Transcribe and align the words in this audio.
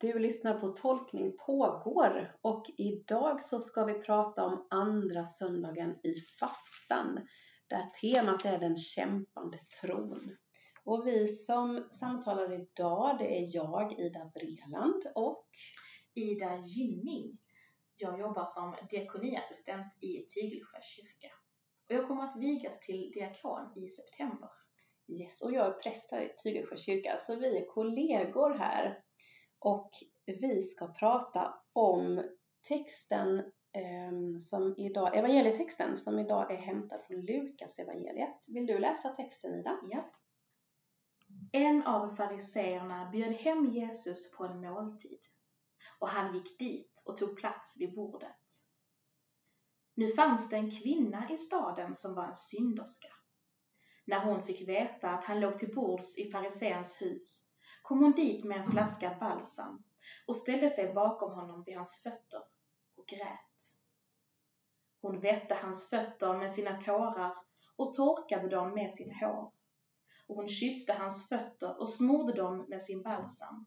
Du 0.00 0.18
lyssnar 0.18 0.60
på 0.60 0.68
Tolkning 0.68 1.36
pågår 1.46 2.36
och 2.40 2.66
idag 2.76 3.42
så 3.42 3.60
ska 3.60 3.84
vi 3.84 3.94
prata 3.94 4.44
om 4.44 4.66
andra 4.70 5.26
söndagen 5.26 5.98
i 6.02 6.14
fastan 6.14 7.26
där 7.66 7.90
temat 8.00 8.44
är 8.44 8.58
den 8.58 8.76
kämpande 8.76 9.58
tron. 9.80 10.36
Och 10.84 11.06
vi 11.06 11.28
som 11.28 11.88
samtalar 11.90 12.52
idag 12.52 13.18
det 13.18 13.38
är 13.38 13.56
jag, 13.56 14.00
Ida 14.00 14.30
Vreland 14.34 15.02
och 15.14 15.48
Ida 16.14 16.56
Gynning. 16.56 17.38
Jag 17.96 18.20
jobbar 18.20 18.44
som 18.44 18.74
diakoniassistent 18.90 19.98
i 20.00 20.26
Tygelsjö 20.28 20.78
kyrka 20.82 21.34
och 21.88 21.94
jag 21.94 22.08
kommer 22.08 22.24
att 22.24 22.36
vigas 22.36 22.80
till 22.80 23.10
diakon 23.14 23.84
i 23.84 23.88
september. 23.88 24.50
Yes, 25.08 25.42
och 25.42 25.52
jag 25.52 25.66
är 25.66 25.72
präst 25.72 26.12
här 26.12 26.20
i 26.20 26.34
Tygelsjö 26.42 26.76
kyrka 26.76 27.16
så 27.18 27.36
vi 27.36 27.56
är 27.56 27.66
kollegor 27.66 28.54
här 28.54 29.02
och 29.60 29.90
vi 30.26 30.62
ska 30.62 30.86
prata 30.86 31.54
om 31.72 32.22
texten 32.68 33.38
eh, 33.72 34.36
som 34.38 34.74
idag, 34.78 35.16
evangelietexten 35.16 35.96
som 35.96 36.18
idag 36.18 36.50
är 36.50 36.56
hämtad 36.56 37.00
från 37.06 37.20
Lukas 37.20 37.78
evangeliet. 37.78 38.44
Vill 38.46 38.66
du 38.66 38.78
läsa 38.78 39.08
texten 39.08 39.54
Ida? 39.54 39.78
Ja. 39.90 40.10
En 41.52 41.82
av 41.82 42.16
fariseerna 42.16 43.10
bjöd 43.10 43.32
hem 43.32 43.70
Jesus 43.70 44.32
på 44.32 44.44
en 44.44 44.60
måltid 44.60 45.20
och 45.98 46.08
han 46.08 46.34
gick 46.34 46.58
dit 46.58 47.02
och 47.06 47.16
tog 47.16 47.36
plats 47.36 47.76
vid 47.80 47.94
bordet. 47.94 48.36
Nu 49.94 50.08
fanns 50.08 50.50
det 50.50 50.56
en 50.56 50.70
kvinna 50.70 51.30
i 51.30 51.36
staden 51.36 51.94
som 51.94 52.14
var 52.14 52.24
en 52.24 52.34
synderska. 52.34 53.08
När 54.04 54.24
hon 54.24 54.42
fick 54.42 54.68
veta 54.68 55.10
att 55.10 55.24
han 55.24 55.40
låg 55.40 55.58
till 55.58 55.74
bords 55.74 56.18
i 56.18 56.30
fariseens 56.30 57.02
hus 57.02 57.49
kom 57.90 58.02
hon 58.02 58.12
dit 58.12 58.44
med 58.44 58.60
en 58.60 58.70
flaska 58.70 59.16
balsam 59.20 59.82
och 60.26 60.36
ställde 60.36 60.70
sig 60.70 60.92
bakom 60.92 61.32
honom 61.32 61.62
vid 61.66 61.76
hans 61.76 62.02
fötter 62.02 62.42
och 62.96 63.06
grät. 63.08 63.74
Hon 65.02 65.20
vette 65.20 65.54
hans 65.54 65.88
fötter 65.88 66.38
med 66.38 66.52
sina 66.52 66.80
tårar 66.80 67.34
och 67.76 67.94
torkade 67.94 68.48
dem 68.48 68.74
med 68.74 68.92
sitt 68.92 69.20
hår. 69.20 69.52
Och 70.26 70.36
hon 70.36 70.48
kysste 70.48 70.92
hans 70.92 71.28
fötter 71.28 71.80
och 71.80 71.88
smorde 71.88 72.32
dem 72.32 72.66
med 72.68 72.82
sin 72.82 73.02
balsam. 73.02 73.66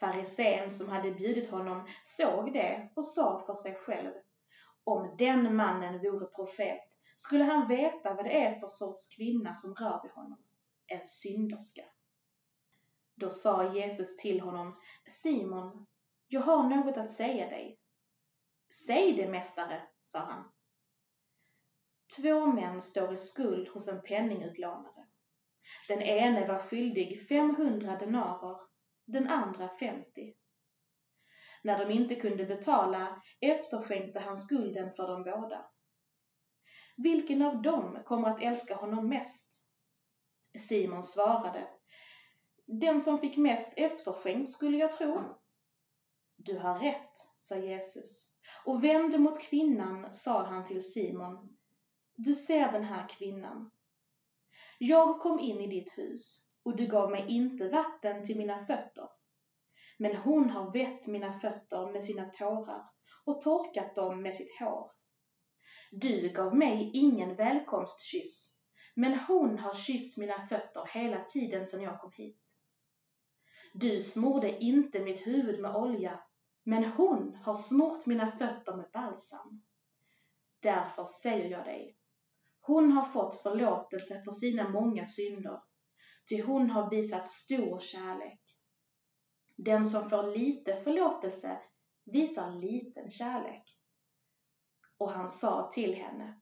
Farisén 0.00 0.70
som 0.70 0.88
hade 0.88 1.10
bjudit 1.10 1.50
honom 1.50 1.86
såg 2.04 2.52
det 2.52 2.92
och 2.96 3.04
sa 3.04 3.42
för 3.46 3.54
sig 3.54 3.74
själv, 3.74 4.12
om 4.84 5.14
den 5.18 5.56
mannen 5.56 5.98
vore 5.98 6.26
profet 6.26 6.88
skulle 7.16 7.44
han 7.44 7.66
veta 7.66 8.14
vad 8.14 8.24
det 8.24 8.42
är 8.44 8.54
för 8.54 8.68
sorts 8.68 9.16
kvinna 9.16 9.54
som 9.54 9.74
rör 9.74 10.02
vid 10.02 10.12
honom, 10.12 10.42
en 10.86 11.06
synderska. 11.06 11.84
Då 13.18 13.30
sa 13.30 13.74
Jesus 13.74 14.16
till 14.16 14.40
honom, 14.40 14.80
Simon, 15.06 15.86
jag 16.28 16.40
har 16.40 16.62
något 16.62 16.96
att 16.96 17.12
säga 17.12 17.48
dig. 17.48 17.78
Säg 18.86 19.12
det, 19.12 19.28
mästare, 19.28 19.82
sa 20.04 20.18
han. 20.18 20.52
Två 22.16 22.46
män 22.46 22.82
står 22.82 23.12
i 23.12 23.16
skuld 23.16 23.68
hos 23.68 23.88
en 23.88 24.02
penningutlånare. 24.02 25.06
Den 25.88 26.02
ene 26.02 26.46
var 26.46 26.58
skyldig 26.58 27.28
500 27.28 27.96
denarer, 27.96 28.60
den 29.06 29.28
andra 29.28 29.68
50. 29.80 30.34
När 31.62 31.86
de 31.86 31.92
inte 31.92 32.14
kunde 32.14 32.44
betala 32.44 33.22
efterskänkte 33.40 34.20
han 34.20 34.38
skulden 34.38 34.94
för 34.94 35.08
dem 35.08 35.22
båda. 35.22 35.70
Vilken 36.96 37.42
av 37.42 37.62
dem 37.62 38.02
kommer 38.04 38.28
att 38.28 38.42
älska 38.42 38.74
honom 38.74 39.08
mest? 39.08 39.66
Simon 40.58 41.04
svarade, 41.04 41.77
den 42.68 43.00
som 43.00 43.18
fick 43.18 43.36
mest 43.36 43.78
efterskänkt 43.78 44.52
skulle 44.52 44.76
jag 44.76 44.92
tro. 44.92 45.22
Du 46.36 46.58
har 46.58 46.78
rätt, 46.78 47.12
sa 47.38 47.56
Jesus 47.56 48.32
och 48.64 48.84
vände 48.84 49.18
mot 49.18 49.40
kvinnan 49.40 50.14
sa 50.14 50.42
han 50.42 50.64
till 50.64 50.82
Simon. 50.92 51.56
Du 52.14 52.34
ser 52.34 52.72
den 52.72 52.84
här 52.84 53.08
kvinnan. 53.08 53.70
Jag 54.78 55.20
kom 55.20 55.40
in 55.40 55.60
i 55.60 55.66
ditt 55.66 55.98
hus 55.98 56.44
och 56.62 56.76
du 56.76 56.86
gav 56.86 57.10
mig 57.10 57.24
inte 57.28 57.68
vatten 57.68 58.24
till 58.24 58.38
mina 58.38 58.66
fötter. 58.66 59.08
Men 59.98 60.16
hon 60.16 60.50
har 60.50 60.72
vett 60.72 61.06
mina 61.06 61.32
fötter 61.32 61.92
med 61.92 62.04
sina 62.04 62.24
tårar 62.24 62.82
och 63.24 63.40
torkat 63.40 63.94
dem 63.94 64.22
med 64.22 64.34
sitt 64.34 64.58
hår. 64.60 64.90
Du 65.90 66.32
gav 66.32 66.56
mig 66.56 66.90
ingen 66.94 67.36
välkomstkyss, 67.36 68.54
men 68.94 69.18
hon 69.18 69.58
har 69.58 69.74
kysst 69.74 70.18
mina 70.18 70.46
fötter 70.46 70.88
hela 70.94 71.24
tiden 71.24 71.66
sedan 71.66 71.82
jag 71.82 72.00
kom 72.00 72.12
hit. 72.12 72.57
Du 73.80 74.00
smorde 74.00 74.58
inte 74.64 75.00
mitt 75.00 75.26
huvud 75.26 75.60
med 75.60 75.76
olja, 75.76 76.20
men 76.64 76.84
hon 76.84 77.34
har 77.34 77.54
smort 77.54 78.06
mina 78.06 78.30
fötter 78.30 78.76
med 78.76 78.90
balsam. 78.92 79.62
Därför 80.62 81.04
säger 81.04 81.50
jag 81.50 81.64
dig, 81.64 81.96
hon 82.60 82.92
har 82.92 83.04
fått 83.04 83.36
förlåtelse 83.36 84.22
för 84.24 84.32
sina 84.32 84.68
många 84.68 85.06
synder, 85.06 85.60
ty 86.28 86.42
hon 86.42 86.70
har 86.70 86.90
visat 86.90 87.26
stor 87.26 87.80
kärlek. 87.80 88.40
Den 89.56 89.86
som 89.86 90.10
får 90.10 90.36
lite 90.36 90.82
förlåtelse 90.82 91.58
visar 92.04 92.50
liten 92.50 93.10
kärlek. 93.10 93.62
Och 94.98 95.10
han 95.10 95.28
sa 95.28 95.70
till 95.72 95.94
henne, 95.94 96.40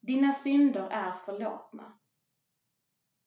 dina 0.00 0.32
synder 0.32 0.88
är 0.90 1.12
förlåtna. 1.12 1.92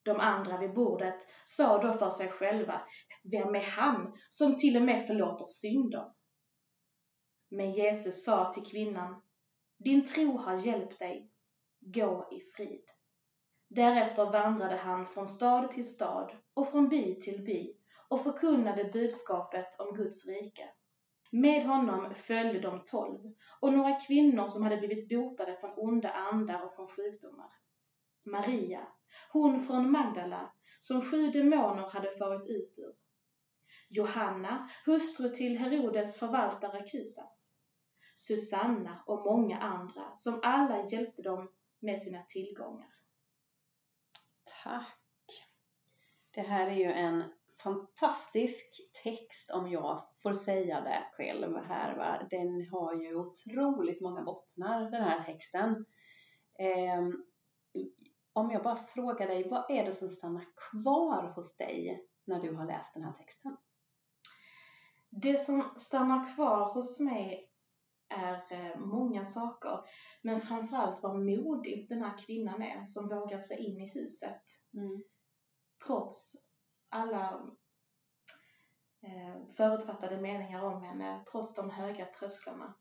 De 0.06 0.20
andra 0.20 0.58
vid 0.58 0.74
bordet 0.74 1.26
sa 1.44 1.78
då 1.78 1.92
för 1.92 2.10
sig 2.10 2.28
själva, 2.28 2.80
vem 3.22 3.54
är 3.54 3.60
han 3.60 4.18
som 4.28 4.56
till 4.56 4.76
och 4.76 4.82
med 4.82 5.06
förlåter 5.06 5.46
synder? 5.46 6.12
Men 7.50 7.72
Jesus 7.72 8.24
sa 8.24 8.52
till 8.52 8.66
kvinnan, 8.66 9.22
din 9.78 10.04
tro 10.04 10.36
har 10.36 10.58
hjälpt 10.66 10.98
dig, 10.98 11.30
gå 11.80 12.28
i 12.32 12.40
frid. 12.40 12.84
Därefter 13.68 14.24
vandrade 14.24 14.76
han 14.76 15.06
från 15.06 15.28
stad 15.28 15.70
till 15.70 15.88
stad 15.88 16.36
och 16.54 16.70
från 16.70 16.88
by 16.88 17.20
till 17.20 17.44
by 17.44 17.72
och 18.08 18.22
förkunnade 18.22 18.84
budskapet 18.84 19.80
om 19.80 19.96
Guds 19.96 20.26
rike. 20.26 20.68
Med 21.32 21.66
honom 21.66 22.14
följde 22.14 22.60
de 22.60 22.84
tolv 22.84 23.20
och 23.60 23.72
några 23.72 24.00
kvinnor 24.00 24.48
som 24.48 24.62
hade 24.62 24.76
blivit 24.76 25.08
botade 25.08 25.56
från 25.56 25.72
onda 25.76 26.08
andar 26.08 26.64
och 26.64 26.74
från 26.74 26.88
sjukdomar. 26.88 27.50
Maria, 28.26 28.86
hon 29.32 29.64
från 29.64 29.90
Magdala, 29.90 30.52
som 30.80 31.02
sju 31.02 31.30
demoner 31.30 31.90
hade 31.90 32.10
farit 32.18 32.46
ut 32.46 32.78
ur. 32.78 32.94
Johanna, 33.88 34.68
hustru 34.84 35.28
till 35.28 35.58
Herodes 35.58 36.18
förvaltare 36.18 36.88
Kusas. 36.88 37.58
Susanna 38.14 39.02
och 39.06 39.26
många 39.26 39.58
andra 39.58 40.16
som 40.16 40.40
alla 40.42 40.86
hjälpte 40.88 41.22
dem 41.22 41.48
med 41.80 42.02
sina 42.02 42.22
tillgångar. 42.22 42.94
Tack! 44.62 44.98
Det 46.30 46.42
här 46.42 46.66
är 46.66 46.74
ju 46.74 46.92
en 46.92 47.24
fantastisk 47.62 48.90
text 49.04 49.50
om 49.50 49.70
jag 49.70 50.08
får 50.22 50.32
säga 50.32 50.80
det 50.80 51.06
själv 51.12 51.56
här. 51.56 51.96
Va? 51.96 52.26
Den 52.30 52.68
har 52.68 52.94
ju 52.94 53.14
otroligt 53.14 54.00
många 54.00 54.22
bottnar 54.22 54.90
den 54.90 55.02
här 55.02 55.18
texten. 55.18 55.86
Ehm, 56.58 57.24
om 58.36 58.50
jag 58.50 58.62
bara 58.62 58.76
frågar 58.76 59.26
dig, 59.26 59.48
vad 59.48 59.70
är 59.70 59.84
det 59.84 59.92
som 59.92 60.10
stannar 60.10 60.44
kvar 60.70 61.32
hos 61.34 61.56
dig 61.56 62.06
när 62.24 62.40
du 62.40 62.54
har 62.54 62.66
läst 62.66 62.94
den 62.94 63.02
här 63.02 63.12
texten? 63.12 63.56
Det 65.10 65.40
som 65.40 65.62
stannar 65.76 66.34
kvar 66.34 66.74
hos 66.74 67.00
mig 67.00 67.52
är 68.08 68.52
eh, 68.52 68.78
många 68.78 69.24
saker, 69.24 69.80
men 70.22 70.40
framförallt 70.40 71.02
vad 71.02 71.24
modig 71.24 71.88
den 71.88 72.02
här 72.02 72.18
kvinnan 72.18 72.62
är 72.62 72.84
som 72.84 73.08
vågar 73.08 73.38
sig 73.38 73.58
in 73.58 73.80
i 73.80 73.90
huset. 73.94 74.42
Mm. 74.74 75.02
Trots 75.86 76.32
alla 76.88 77.50
eh, 79.02 79.48
förutfattade 79.56 80.20
meningar 80.20 80.64
om 80.64 80.82
henne, 80.82 81.24
trots 81.30 81.54
de 81.54 81.70
höga 81.70 82.06
trösklarna. 82.06 82.74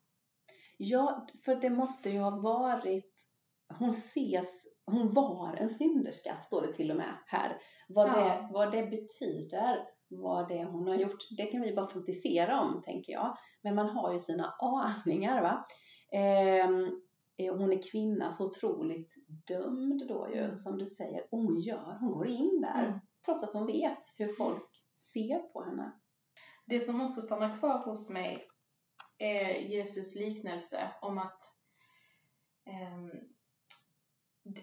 Ja, 0.78 1.28
för 1.46 1.56
det 1.56 1.70
måste 1.70 2.10
ju 2.10 2.20
ha 2.20 2.40
varit 2.40 3.30
hon 3.80 3.90
ses, 3.90 4.75
hon 4.86 5.12
var 5.12 5.56
en 5.56 5.70
synderska, 5.70 6.42
står 6.42 6.62
det 6.62 6.74
till 6.74 6.92
och 6.92 6.98
med 6.98 7.18
här. 7.26 7.58
Vad, 7.88 8.10
ja. 8.10 8.16
det, 8.16 8.50
vad 8.52 8.72
det 8.72 8.84
betyder, 8.84 9.88
vad 10.08 10.48
det 10.48 10.66
hon 10.66 10.88
har 10.88 10.96
gjort, 10.96 11.28
det 11.38 11.46
kan 11.46 11.62
vi 11.62 11.76
bara 11.76 11.88
fantisera 11.88 12.62
om, 12.62 12.82
tänker 12.82 13.14
jag. 13.14 13.38
Men 13.62 13.76
man 13.76 13.90
har 13.90 14.14
ju 14.14 14.20
sina 14.20 14.56
aningar, 14.60 15.42
va. 15.42 15.66
Ehm, 16.12 17.02
eh, 17.38 17.56
hon 17.56 17.74
är 17.74 17.92
kvinna, 17.92 18.32
så 18.32 18.46
otroligt 18.46 19.14
dömd 19.48 20.08
då 20.08 20.30
ju, 20.34 20.44
mm. 20.44 20.58
som 20.58 20.78
du 20.78 20.86
säger. 20.86 21.28
hon 21.32 21.60
gör, 21.60 21.98
hon 22.00 22.12
går 22.12 22.28
in 22.28 22.62
där, 22.62 22.88
mm. 22.88 23.00
trots 23.26 23.44
att 23.44 23.54
hon 23.54 23.66
vet 23.66 24.14
hur 24.18 24.34
folk 24.34 24.70
ser 25.14 25.40
på 25.40 25.64
henne. 25.64 25.92
Det 26.66 26.80
som 26.80 27.02
också 27.02 27.22
stannar 27.22 27.58
kvar 27.58 27.86
hos 27.86 28.10
mig 28.10 28.48
är 29.18 29.60
Jesus 29.60 30.16
liknelse 30.16 30.80
om 31.02 31.18
att 31.18 31.42
um, 32.68 33.35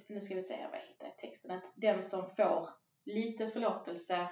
nu 0.08 0.20
ska 0.20 0.34
vi 0.34 0.42
se 0.42 0.66
vad 0.70 0.80
jag 0.80 0.86
hittar 0.86 1.06
i 1.06 1.20
texten, 1.20 1.50
att 1.50 1.72
den 1.76 2.02
som 2.02 2.26
får 2.26 2.68
lite 3.04 3.48
förlåtelse 3.48 4.30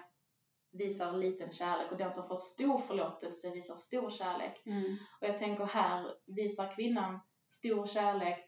visar 0.72 1.12
liten 1.12 1.52
kärlek 1.52 1.92
och 1.92 1.98
den 1.98 2.12
som 2.12 2.28
får 2.28 2.36
stor 2.36 2.78
förlåtelse 2.78 3.50
visar 3.50 3.76
stor 3.76 4.10
kärlek. 4.10 4.62
Mm. 4.66 4.96
Och 5.20 5.26
jag 5.26 5.38
tänker 5.38 5.64
här 5.64 6.14
visar 6.26 6.72
kvinnan 6.76 7.20
stor 7.48 7.86
kärlek 7.86 8.38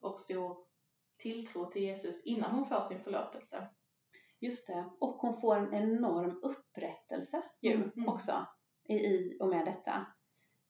och 0.00 0.18
stor 0.18 0.56
tilltro 1.18 1.70
till 1.70 1.82
Jesus 1.82 2.26
innan 2.26 2.50
hon 2.50 2.66
får 2.66 2.80
sin 2.80 3.00
förlåtelse. 3.00 3.68
Just 4.40 4.66
det. 4.66 4.90
Och 5.00 5.14
hon 5.14 5.40
får 5.40 5.56
en 5.56 5.74
enorm 5.74 6.40
upprättelse 6.42 7.42
ju 7.60 7.72
Mm, 7.72 7.90
mm. 7.96 8.08
också 8.08 8.46
i, 8.88 8.94
i 8.94 9.36
och 9.40 9.48
med 9.48 9.66
detta. 9.66 10.06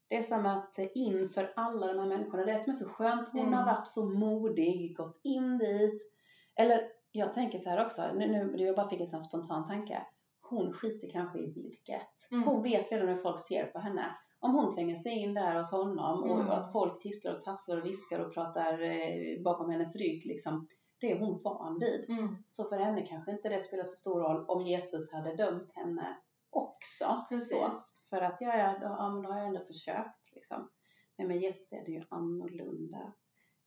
Det 0.07 0.15
är 0.17 0.21
som 0.21 0.45
att 0.45 0.79
inför 0.95 1.53
alla 1.55 1.87
de 1.87 1.99
här 1.99 2.07
människorna, 2.07 2.45
det 2.45 2.51
är 2.51 2.57
som 2.59 2.71
är 2.71 2.75
så 2.77 2.89
skönt, 2.89 3.29
hon 3.29 3.41
Mm. 3.41 3.53
har 3.53 3.65
varit 3.65 3.87
så 3.87 4.09
modig, 4.09 4.97
gått 4.97 5.19
in 5.23 5.57
dit. 5.57 6.11
Eller 6.55 6.81
jag 7.11 7.33
tänker 7.33 7.59
så 7.59 7.69
här 7.69 7.85
också, 7.85 8.01
nu, 8.13 8.27
nu 8.57 8.63
jag 8.65 8.75
bara 8.75 8.89
fick 8.89 8.99
en 9.01 9.07
sån 9.07 9.21
spontan 9.21 9.67
tanke. 9.67 10.01
Hon 10.41 10.73
skiter 10.73 11.09
kanske 11.11 11.39
i 11.39 11.51
vilket. 11.51 12.31
Mm. 12.31 12.43
Hon 12.47 12.63
vet 12.63 12.91
redan 12.91 13.07
hur 13.07 13.15
folk 13.15 13.39
ser 13.39 13.65
på 13.65 13.79
henne. 13.79 14.15
Om 14.39 14.53
hon 14.53 14.75
tränger 14.75 14.95
sig 14.95 15.11
in 15.19 15.33
där 15.33 15.55
hos 15.55 15.71
honom 15.71 16.23
och 16.23 16.39
Mm. 16.39 16.49
att 16.51 16.71
folk 16.71 17.01
tisslar 17.01 17.35
och 17.35 17.41
tasslar 17.41 17.77
och 17.77 17.85
viskar 17.85 18.19
och 18.19 18.33
pratar 18.33 18.81
eh, 18.81 19.41
bakom 19.43 19.69
hennes 19.69 19.95
rygg 19.95 20.25
liksom. 20.25 20.67
Det 20.99 21.11
är 21.11 21.19
hon 21.19 21.39
van 21.43 21.79
vid. 21.79 22.05
Mm, 22.09 22.35
Så 22.47 22.63
för 22.63 22.77
henne 22.77 23.05
kanske 23.05 23.31
inte 23.31 23.49
det 23.49 23.61
spelar 23.61 23.83
så 23.83 23.95
stor 23.95 24.19
roll 24.21 24.45
om 24.47 24.61
Jesus 24.61 25.13
hade 25.13 25.35
dömt 25.35 25.71
henne 25.75 26.17
också. 26.49 27.25
precis. 27.29 27.49
Så, 27.57 27.71
för 28.09 28.21
att 28.21 28.41
ja, 28.41 28.57
ja, 28.57 28.77
då, 28.81 28.87
då 29.21 29.29
har 29.31 29.37
jag 29.37 29.47
ändå 29.47 29.65
försökt. 29.65 30.31
Liksom. 30.35 30.69
Men 31.17 31.27
med 31.27 31.37
Jesus 31.41 31.73
är 31.73 31.85
det 31.85 31.91
ju 31.91 32.01
annorlunda. 32.09 33.13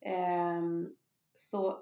Ehm, 0.00 0.88
så, 1.34 1.78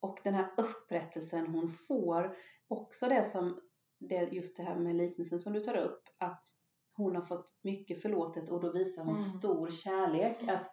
och 0.00 0.20
den 0.24 0.34
här 0.34 0.54
upprättelsen 0.56 1.46
hon 1.46 1.72
får, 1.72 2.36
också 2.68 3.08
det 3.08 3.24
som, 3.24 3.60
det, 3.98 4.16
just 4.32 4.56
det 4.56 4.62
här 4.62 4.76
med 4.76 4.94
liknelsen 4.96 5.40
som 5.40 5.52
du 5.52 5.60
tar 5.60 5.76
upp, 5.76 6.02
att 6.18 6.44
hon 6.92 7.16
har 7.16 7.22
fått 7.22 7.60
mycket 7.62 8.02
förlåtet 8.02 8.48
och 8.50 8.60
då 8.60 8.72
visar 8.72 9.02
hon 9.04 9.14
Mm. 9.14 9.24
stor 9.24 9.70
kärlek. 9.70 10.42
Att 10.48 10.72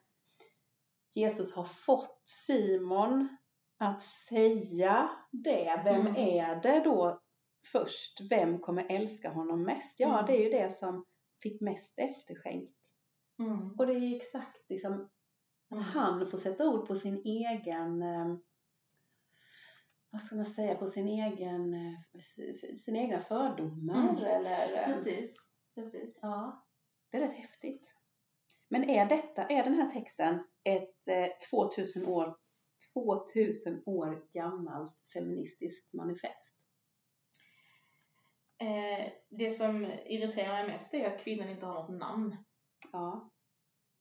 Jesus 1.16 1.56
har 1.56 1.64
fått 1.64 2.22
Simon 2.24 3.38
att 3.78 4.02
säga 4.02 5.10
det. 5.31 5.81
Vem 5.86 6.08
Mm. 6.08 6.16
är 6.16 6.56
det 6.62 6.80
då 6.84 7.22
först? 7.72 8.22
Vem 8.30 8.60
kommer 8.60 8.86
älska 8.90 9.30
honom 9.30 9.64
mest? 9.64 10.00
Ja, 10.00 10.14
Mm. 10.19 10.26
det 10.26 10.38
är 10.38 10.44
ju 10.44 10.50
det 10.50 10.72
som 10.72 11.06
fick 11.41 11.62
mest 11.62 12.00
efterskänkt. 12.00 12.80
Mm, 13.39 13.71
Och 13.77 13.88
det 13.88 13.94
är 13.94 14.00
ju 14.00 14.15
exakt 14.15 14.69
liksom 14.69 14.94
att 14.94 15.12
Mm. 15.71 15.83
han 15.83 16.27
får 16.27 16.38
sätta 16.38 16.69
ord 16.69 16.88
på 16.88 16.95
sin 16.95 17.21
egen, 17.25 18.01
eh, 18.01 18.35
vad 20.09 20.21
ska 20.21 20.35
man 20.35 20.45
säga, 20.45 20.75
på 20.75 20.88
sin 20.88 21.07
egen, 21.07 21.74
eh, 21.74 22.75
sina 22.75 23.00
egna 23.00 23.19
fördomar 23.19 24.09
Mm. 24.09 24.24
eller 24.24 24.74
eh, 24.81 24.85
precis. 24.88 25.56
precis. 25.75 26.19
Ja, 26.21 26.65
det 27.09 27.18
är 27.18 27.21
rätt 27.21 27.33
häftigt. 27.38 27.95
Men 28.68 28.89
är 28.89 29.06
detta, 29.09 29.47
är 29.47 29.63
den 29.63 29.74
här 29.74 29.89
texten 29.89 30.44
ett 30.63 31.07
eh, 31.07 31.27
2000 31.51 32.06
år 32.06 32.38
2000 32.94 33.83
år 33.85 34.27
gammalt 34.33 34.97
feministiskt 35.13 35.94
manifest? 35.94 36.59
Eh, 38.58 39.12
det 39.30 39.52
som 39.52 39.86
irriterar 40.06 40.54
mig 40.54 40.68
mest 40.68 40.94
är 40.94 41.14
att 41.14 41.24
kvinnan 41.24 41.50
inte 41.50 41.66
har 41.66 41.74
något 41.74 42.00
namn. 42.00 42.38
Ja. 42.92 43.32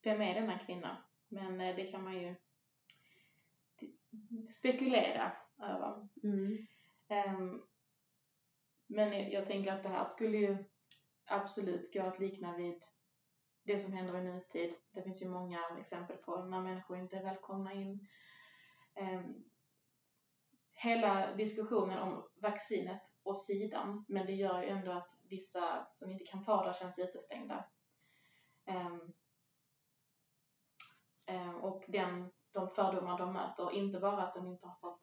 Vem 0.03 0.21
är 0.21 0.35
denna 0.35 0.59
kvinna? 0.59 1.05
Men 1.29 1.61
eh, 1.61 1.77
det 1.77 1.87
kan 1.87 2.05
man 2.05 2.21
ju 2.21 2.37
spekulera 4.49 5.33
över. 5.63 6.09
Mm. 6.23 6.67
Ehm, 7.09 7.61
men 8.87 9.13
jag, 9.13 9.33
jag 9.33 9.47
tänker 9.47 9.73
att 9.73 9.83
det 9.83 9.89
här 9.89 10.05
skulle 10.05 10.37
ju 10.37 10.65
absolut 11.31 11.93
gå 11.95 12.03
att 12.03 12.19
likna 12.19 12.57
vid 12.57 12.83
det 13.65 13.79
som 13.79 13.93
händer 13.93 14.19
i 14.19 14.25
nutid. 14.25 14.75
Det 14.93 15.03
finns 15.03 15.23
ju 15.23 15.29
många 15.29 15.59
exempel 15.81 16.17
på 16.17 16.45
när 16.45 16.61
människor 16.61 16.99
inte 16.99 17.17
är 17.17 17.23
välkomna 17.23 17.73
in. 17.73 18.09
Ehm, 18.95 19.45
hela 20.73 21.35
diskussionen 21.35 21.99
om 21.99 22.29
vaccinet 22.43 23.03
och 23.23 23.39
sidan, 23.39 24.05
men 24.09 24.27
det 24.27 24.33
gör 24.33 24.63
ju 24.63 24.69
ändå 24.69 24.93
att 24.93 25.11
vissa 25.31 25.87
som 25.93 26.11
inte 26.11 26.25
kan 26.25 26.43
ta 26.43 26.67
det 26.67 26.77
känns 26.77 26.99
utestängda. 26.99 27.65
Ehm, 28.67 29.01
ehm, 31.27 31.55
och 31.55 31.85
den, 31.89 32.31
de 32.53 32.69
fördomar 32.71 33.19
de 33.19 33.33
möter, 33.33 33.75
inte 33.75 33.99
bara 33.99 34.23
att 34.23 34.35
de 34.35 34.47
inte 34.47 34.67
har 34.67 34.75
fått 34.75 35.01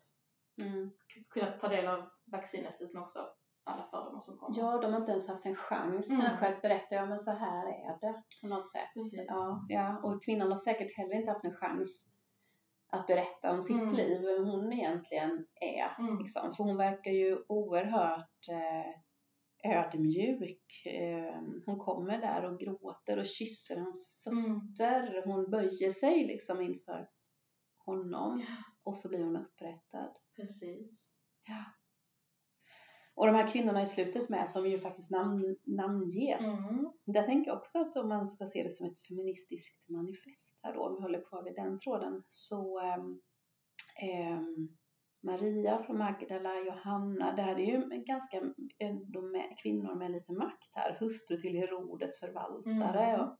Mm. 0.61 0.91
kunnat 1.29 1.59
ta 1.59 1.67
del 1.67 1.87
av 1.87 2.09
vaccinet 2.25 2.81
utan 2.81 3.01
också 3.01 3.19
alla 3.63 3.83
fördomar 3.91 4.19
som 4.19 4.37
kommer. 4.37 4.59
Ja, 4.59 4.77
de 4.77 4.93
har 4.93 4.99
inte 4.99 5.11
ens 5.11 5.27
haft 5.27 5.45
en 5.45 5.55
chans 5.55 6.09
Mm. 6.09 6.21
kanske 6.21 6.47
att 6.47 6.61
berätta, 6.61 6.95
ja 6.95 7.05
men 7.05 7.19
så 7.19 7.31
här 7.31 7.67
är 7.67 7.97
det 8.01 8.23
på 8.41 8.47
något 8.47 8.71
sätt. 8.71 8.89
Precis. 8.93 9.25
Ja, 9.27 9.65
ja, 9.69 9.99
och 10.03 10.23
kvinnan 10.23 10.49
har 10.49 10.57
säkert 10.57 10.97
heller 10.97 11.15
inte 11.15 11.31
haft 11.31 11.45
en 11.45 11.55
chans 11.55 12.11
att 12.91 13.07
berätta 13.07 13.51
om 13.51 13.61
sitt 13.61 13.81
Mm. 13.81 13.93
liv, 13.93 14.21
vem 14.21 14.45
hon 14.45 14.73
egentligen 14.73 15.45
är. 15.61 15.95
Mm. 15.99 16.17
Liksom. 16.19 16.51
För 16.55 16.63
hon 16.63 16.77
verkar 16.77 17.11
ju 17.11 17.37
oerhört 17.47 18.47
eh, 18.49 18.93
ödmjuk. 19.71 20.85
Eh, 20.85 21.41
hon 21.65 21.79
kommer 21.79 22.21
där 22.21 22.45
och 22.45 22.59
gråter 22.59 23.17
och 23.17 23.25
kysser 23.25 23.75
hans 23.79 24.13
Mm. 24.27 24.43
fötter. 24.43 25.23
Hon 25.25 25.49
böjer 25.49 25.89
sig 25.89 26.23
liksom 26.27 26.61
inför 26.61 27.09
honom. 27.85 28.43
Och 28.83 28.97
så 28.97 29.09
blir 29.09 29.23
hon 29.23 29.35
upprättad. 29.37 30.17
Precis. 30.35 31.15
Ja. 31.47 31.65
Och 33.19 33.25
de 33.25 33.35
här 33.35 33.47
kvinnorna 33.47 33.81
i 33.81 33.85
slutet 33.85 34.29
med 34.29 34.49
som 34.49 34.67
ju 34.69 34.77
faktiskt 34.77 35.11
namn, 35.11 35.55
namnges. 35.63 36.69
Mm. 36.69 36.91
Där 37.05 37.23
tänker 37.23 37.51
jag 37.51 37.57
också 37.57 37.79
att 37.79 37.95
om 37.95 38.09
man 38.09 38.27
ska 38.27 38.45
se 38.45 38.63
det 38.63 38.69
som 38.71 38.87
ett 38.87 39.07
feministiskt 39.07 39.89
manifest 39.89 40.59
här 40.63 40.73
då, 40.73 40.83
om 40.87 40.95
vi 40.95 41.01
håller 41.01 41.21
kvar 41.21 41.43
vid 41.43 41.55
den 41.55 41.79
tråden, 41.79 42.23
så 42.29 42.79
ehm, 44.01 44.69
Maria 45.23 45.79
från 45.79 45.97
Magdala, 45.97 46.59
Johanna, 46.59 47.35
det 47.35 47.41
här 47.41 47.55
är 47.59 47.65
ju 47.65 48.03
ganska 48.03 48.41
med, 49.31 49.57
kvinnor 49.63 49.95
med 49.95 50.11
lite 50.11 50.31
makt 50.31 50.69
här, 50.75 50.97
hustru 50.99 51.37
till 51.37 51.55
Herodes 51.57 52.19
förvaltare 52.19 53.05
Mm. 53.09 53.21
och 53.21 53.37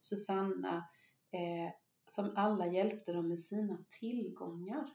Susanna, 0.00 0.76
eh, 1.32 1.72
som 2.06 2.32
alla 2.36 2.66
hjälpte 2.66 3.12
dem 3.12 3.28
med 3.28 3.40
sina 3.40 3.84
tillgångar. 4.00 4.90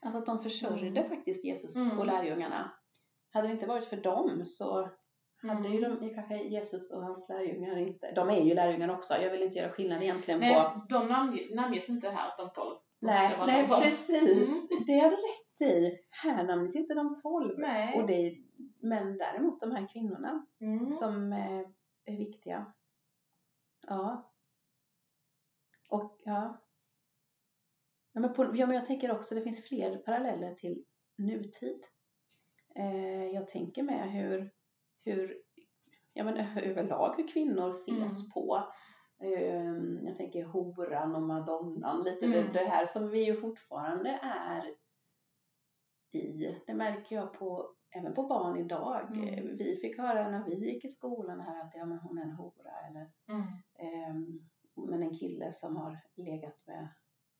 Alltså 0.00 0.18
att 0.18 0.26
de 0.26 0.38
försörjde 0.38 1.00
Mm. 1.00 1.08
faktiskt 1.08 1.44
Jesus 1.44 1.76
Mm. 1.76 1.98
och 1.98 2.06
lärjungarna. 2.06 2.72
Hade 3.34 3.48
det 3.48 3.52
inte 3.52 3.66
varit 3.66 3.84
för 3.84 3.96
dem 3.96 4.42
så 4.44 4.90
hade 5.42 5.68
ju 5.68 5.84
Mm. 5.84 6.00
de, 6.00 6.14
kanske 6.14 6.42
Jesus 6.44 6.92
och 6.92 7.02
hans 7.02 7.28
lärjungar 7.28 7.76
inte, 7.76 8.12
de 8.12 8.30
är 8.30 8.40
ju 8.40 8.54
lärjungar 8.54 8.88
också, 8.88 9.14
jag 9.14 9.30
vill 9.30 9.42
inte 9.42 9.58
göra 9.58 9.72
skillnad 9.72 10.02
egentligen 10.02 10.40
Nej, 10.40 10.54
på 10.54 10.86
de 10.88 11.08
namnge- 11.08 11.54
namnges 11.54 11.88
inte 11.88 12.10
här, 12.10 12.32
de 12.38 12.50
tolv. 12.50 12.76
Nej, 13.00 13.36
nej 13.46 13.66
de 13.68 13.82
precis. 13.82 14.68
Det 14.86 14.92
har 14.98 15.10
du 15.10 15.16
rätt 15.16 15.70
i. 15.70 15.98
Här 16.10 16.44
namns 16.44 16.76
inte 16.76 16.94
de 16.94 17.14
tolv. 17.22 17.58
Nej. 17.58 18.00
Och 18.00 18.06
det, 18.06 18.36
men 18.82 19.18
däremot 19.18 19.60
de 19.60 19.70
här 19.72 19.88
kvinnorna 19.92 20.46
Mm. 20.60 20.92
som 20.92 21.32
eh, 21.32 21.60
är 22.04 22.18
viktiga. 22.18 22.72
Ja. 23.86 24.32
Och 25.90 26.20
ja. 26.24 26.60
Ja 28.12 28.20
men, 28.20 28.32
på, 28.34 28.44
ja 28.56 28.66
men 28.66 28.76
jag 28.76 28.84
tänker 28.84 29.12
också, 29.12 29.34
det 29.34 29.42
finns 29.42 29.68
fler 29.68 29.96
paralleller 29.96 30.54
till 30.54 30.84
nutid. 31.18 31.80
Eh, 32.74 33.24
jag 33.26 33.48
tänker 33.48 33.82
med 33.82 34.10
hur, 34.12 34.50
hur 35.04 35.36
ja 36.12 36.24
men 36.24 36.36
överlag 36.64 37.14
hur 37.16 37.28
kvinnor 37.28 37.68
ses 37.68 38.20
Mm. 38.20 38.30
på. 38.34 38.62
Eh, 39.22 39.72
jag 40.02 40.16
tänker 40.16 40.44
horan 40.44 41.14
och 41.14 41.22
madonnan, 41.22 42.02
lite 42.04 42.26
Mm. 42.26 42.38
det, 42.38 42.52
det 42.52 42.64
här 42.68 42.86
som 42.86 43.08
vi 43.10 43.24
ju 43.24 43.34
fortfarande 43.34 44.18
är 44.22 44.74
i. 46.12 46.58
Det 46.66 46.74
märker 46.74 47.16
jag 47.16 47.32
på, 47.32 47.70
även 47.96 48.14
på 48.14 48.22
barn 48.22 48.56
idag. 48.58 49.16
Mm. 49.16 49.28
Eh, 49.28 49.44
Vi 49.44 49.76
fick 49.76 49.98
höra 49.98 50.30
när 50.30 50.44
vi 50.44 50.72
gick 50.72 50.84
i 50.84 50.88
skolan 50.88 51.40
här 51.40 51.64
att 51.64 51.74
ja, 51.74 51.84
men 51.86 51.98
hon 51.98 52.18
är 52.18 52.22
en 52.22 52.32
hora 52.32 52.72
eller 52.90 53.10
ehm, 53.78 54.40
men 54.88 55.02
en 55.02 55.14
kille 55.14 55.52
som 55.52 55.76
har 55.76 55.98
legat 56.14 56.66
med 56.66 56.88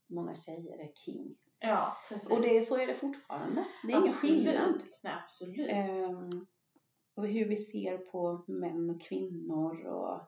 många 0.06 0.34
tjejer 0.34 0.78
är 0.78 0.92
king. 0.94 1.36
Ja, 1.66 1.96
precis. 2.08 2.30
Och 2.30 2.40
det, 2.42 2.62
så 2.62 2.76
är 2.78 2.86
det 2.86 2.94
fortfarande. 2.94 3.64
Det 3.82 3.92
är 3.92 3.98
ingen 4.00 4.12
skillnad. 4.12 4.82
Nej, 5.04 5.12
absolut. 5.24 5.70
Ehm, 5.70 6.46
och 7.16 7.28
hur 7.28 7.48
vi 7.48 7.56
ser 7.56 7.98
på 7.98 8.44
män 8.48 8.90
och 8.90 9.00
kvinnor 9.02 9.86
och 9.86 10.20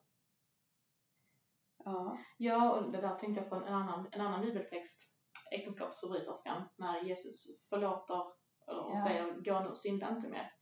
ja. 1.84 2.18
Ja, 2.38 2.72
och 2.72 2.92
det 2.92 3.00
där 3.00 3.14
tänkte 3.14 3.40
jag 3.42 3.50
på 3.50 3.56
en 3.56 3.64
annan, 3.74 4.08
en 4.12 4.20
annan 4.20 4.40
bibeltext, 4.40 5.14
äktenskapsförbryterskan, 5.52 6.62
när 6.76 7.02
Jesus 7.04 7.46
förlåter 7.68 8.22
eller 8.68 8.88
Ja. 8.90 8.94
säger 9.06 9.32
gå 9.32 9.60
nu 9.60 9.68
och 9.68 9.76
synda 9.76 10.10
inte 10.16 10.28
mer. 10.28 10.52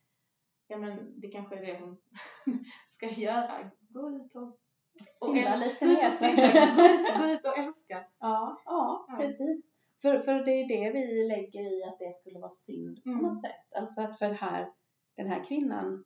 Ja 0.66 0.78
men 0.78 1.20
det 1.20 1.28
kanske 1.28 1.56
är 1.56 1.66
det 1.66 1.80
hon 1.80 1.96
ska 2.86 3.06
göra. 3.08 3.70
Gå 3.80 4.10
ut 4.10 4.34
och, 4.34 4.58
Synda 5.04 5.40
äl- 5.40 5.58
lite 5.58 5.84
mer. 5.84 7.14
och 7.14 7.20
gå 7.20 7.26
ut 7.32 7.44
och 7.46 7.58
älska. 7.58 8.04
Ja, 8.18 8.62
ja, 8.64 9.06
Ja. 9.08 9.16
precis. 9.20 9.74
För, 10.04 10.18
för 10.18 10.32
det 10.44 10.50
är 10.50 10.68
det 10.68 10.90
vi 10.92 11.28
lägger 11.28 11.78
i 11.78 11.84
att 11.84 11.99
det 11.99 12.14
skulle 12.14 12.38
vara 12.38 12.50
synd 12.50 13.02
på 13.04 13.11
Mm. 13.11 13.23
något 13.23 13.40
sätt. 13.40 13.73
Alltså 13.76 14.00
att 14.02 14.18
för 14.18 14.30
här, 14.30 14.73
den 15.16 15.26
här 15.26 15.44
kvinnan 15.44 16.04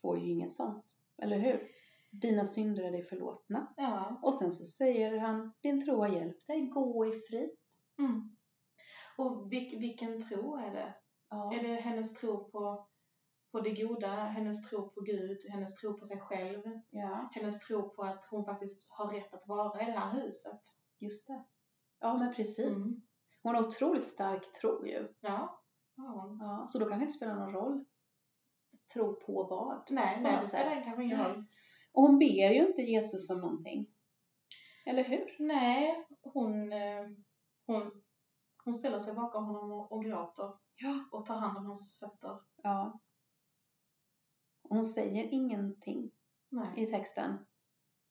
får 0.00 0.18
ju 0.18 0.30
inget 0.30 0.52
sånt. 0.52 0.84
Eller 1.22 1.38
hur? 1.38 1.68
Dina 2.10 2.44
synder 2.44 2.82
är 2.84 2.90
dig 2.90 3.02
förlåtna. 3.02 3.74
Ja. 3.76 4.20
Och 4.22 4.34
sen 4.34 4.52
så 4.52 4.64
säger 4.64 5.18
han, 5.18 5.52
din 5.62 5.84
tro 5.84 5.96
har 5.96 6.08
hjälpt 6.08 6.46
dig, 6.46 6.66
gå 6.66 7.06
i 7.06 7.12
frid. 7.12 7.50
Mm. 7.98 8.36
Och 9.18 9.52
vil, 9.52 9.78
vilken 9.78 10.28
tro 10.28 10.56
är 10.56 10.70
det? 10.74 10.94
Ja. 11.30 11.54
Är 11.54 11.62
det 11.62 11.74
hennes 11.80 12.14
tro 12.14 12.50
på, 12.50 12.88
på 13.52 13.60
det 13.60 13.70
goda, 13.82 14.08
hennes 14.14 14.70
tro 14.70 14.88
på 14.90 15.00
Gud, 15.00 15.38
hennes 15.48 15.74
tro 15.74 15.98
på 15.98 16.04
sig 16.04 16.20
själv, 16.20 16.62
ja, 16.90 17.30
hennes 17.34 17.66
tro 17.66 17.88
på 17.90 18.02
att 18.02 18.24
hon 18.30 18.44
faktiskt 18.44 18.86
har 18.90 19.08
rätt 19.10 19.34
att 19.34 19.48
vara 19.48 19.82
i 19.82 19.84
det 19.84 19.98
här 19.98 20.20
huset? 20.20 20.60
just 21.00 21.26
det. 21.26 21.44
Ja, 22.00 22.16
men 22.18 22.34
precis. 22.34 22.76
Mm. 22.76 23.02
Hon 23.44 23.54
har 23.54 23.66
otroligt 23.66 24.06
stark 24.08 24.52
tro 24.52 24.86
ju. 24.86 25.08
Ja. 25.20 25.62
ja. 25.96 26.36
Ja, 26.40 26.66
så 26.68 26.78
då 26.78 26.88
kan 26.88 26.98
det 26.98 27.02
inte 27.02 27.14
spela 27.14 27.34
någon 27.34 27.52
roll. 27.52 27.84
Tro 28.94 29.20
på 29.20 29.46
vad. 29.50 29.86
Nej, 29.90 30.20
nej, 30.22 30.38
det 30.40 30.46
spelar 30.46 30.84
kanske 30.84 31.02
ingen 31.04 31.18
roll. 31.24 31.44
Och 31.92 32.02
hon 32.02 32.18
ber 32.18 32.50
ju 32.54 32.66
inte 32.68 32.82
Jesus 32.82 33.30
om 33.30 33.40
någonting. 33.40 33.86
Eller 34.86 35.04
hur? 35.04 35.36
Nej, 35.38 36.06
hon, 36.22 36.72
eh, 36.72 37.06
hon, 37.66 38.02
hon 38.64 38.74
ställer 38.74 38.98
sig 38.98 39.14
bakom 39.14 39.44
honom 39.44 39.72
och, 39.72 39.92
och 39.92 40.04
gråter 40.04 40.52
Ja. 40.76 41.08
och 41.12 41.26
tar 41.26 41.36
hand 41.36 41.58
om 41.58 41.66
hans 41.66 41.98
fötter. 41.98 42.38
ja. 42.62 43.00
Hon 44.68 44.84
säger 44.84 45.24
ingenting 45.24 46.10
Nej. 46.48 46.82
i 46.82 46.86
texten. 46.86 47.30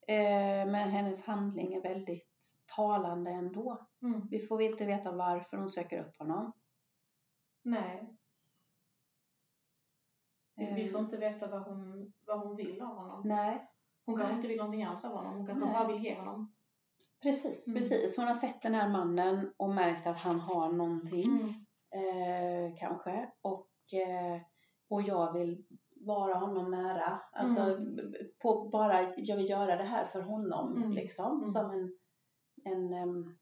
Eh, 0.08 0.66
men 0.72 0.90
hennes 0.90 1.26
handling 1.26 1.74
är 1.74 1.82
väldigt 1.82 2.64
talande 2.76 3.32
ändå. 3.32 3.88
Mm. 4.04 4.28
Vi 4.32 4.40
får 4.40 4.62
inte 4.62 4.86
veta 4.86 5.12
varför 5.12 5.58
hon 5.58 5.70
söker 5.70 6.02
upp 6.06 6.18
honom. 6.18 6.52
Nej. 7.64 8.18
Vi, 10.56 10.74
vi 10.74 10.88
får 10.90 11.00
Eh, 11.00 11.04
inte 11.06 11.18
veta 11.18 11.48
vad 11.48 11.62
hon, 11.64 12.14
vad 12.26 12.40
hon 12.40 12.56
vill 12.56 12.82
av 12.82 12.88
honom. 12.96 13.22
Nej, 13.26 13.70
Hon 14.06 14.18
kanske 14.18 14.36
inte 14.36 14.48
vill 14.48 14.58
någonting 14.58 14.84
alls 14.84 15.06
av 15.06 15.12
honom. 15.12 15.36
Hon 15.38 15.48
kanske 15.48 15.66
bara 15.70 15.88
vill 15.88 16.04
ge 16.04 16.16
honom. 16.16 16.54
precis, 17.22 17.68
Mm. 17.68 17.80
precis. 17.80 18.18
Hon 18.18 18.28
har 18.28 18.34
sett 18.34 18.62
den 18.62 18.74
här 18.74 18.90
mannen 18.90 19.54
och 19.58 19.70
märkt 19.70 20.08
att 20.08 20.18
han 20.18 20.40
har 20.40 20.72
någonting. 20.72 21.26
Mm. 21.26 21.50
eh, 22.72 22.76
kanske. 22.78 23.32
Och, 23.42 23.70
eh, 23.94 24.42
och 24.90 25.02
jag 25.02 25.34
vill 25.34 25.66
vara 26.06 26.34
honom 26.34 26.72
nära. 26.72 27.22
Alltså 27.32 27.62
Mm. 27.62 27.98
på 28.44 28.70
bara, 28.70 29.14
jag 29.18 29.38
vill 29.38 29.50
göra 29.50 29.76
det 29.76 29.84
här 29.84 30.06
för 30.06 30.22
honom 30.22 30.78
Mm. 30.78 30.92
liksom. 30.92 31.38
Mm. 31.38 31.48
Som 31.48 31.72
en, 31.72 31.98
en 32.64 32.94
em, 32.94 33.38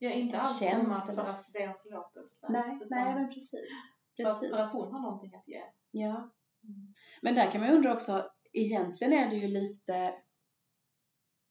Är 0.00 0.10
inte 0.10 0.38
alls 0.38 0.58
komma 0.58 0.94
för 0.94 1.22
att 1.22 1.52
be 1.52 1.68
om 1.68 1.74
förlåtelse. 1.82 2.46
nej, 2.50 2.78
nej 2.90 3.14
men 3.14 3.28
precis. 3.28 3.70
precis. 4.16 4.50
för 4.50 4.62
att 4.62 4.72
hon 4.72 4.92
har 4.92 5.00
någonting 5.00 5.34
att 5.34 5.48
ge. 5.48 5.62
Ja. 5.90 6.30
Mm. 6.64 6.94
Men 7.22 7.34
där 7.34 7.50
kan 7.50 7.60
man 7.60 7.70
ju 7.70 7.76
undra 7.76 7.92
också, 7.92 8.30
egentligen 8.52 9.12
är 9.12 9.30
det 9.30 9.36
ju 9.36 9.48
lite 9.48 10.14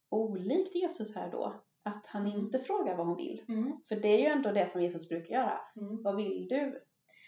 olikt 0.09 0.75
Jesus 0.75 1.15
här 1.15 1.31
då. 1.31 1.63
Att 1.83 2.07
han 2.07 2.25
Mm. 2.27 2.39
inte 2.39 2.59
frågar 2.59 2.97
vad 2.97 3.07
hon 3.07 3.17
vill. 3.17 3.45
Mm. 3.47 3.77
För 3.87 3.95
det 3.95 4.07
är 4.07 4.19
ju 4.19 4.25
ändå 4.25 4.51
det 4.51 4.67
som 4.69 4.81
Jesus 4.81 5.09
brukar 5.09 5.33
göra. 5.33 5.59
Mm. 5.75 6.03
Vad 6.03 6.15
vill 6.15 6.47
du? 6.49 6.83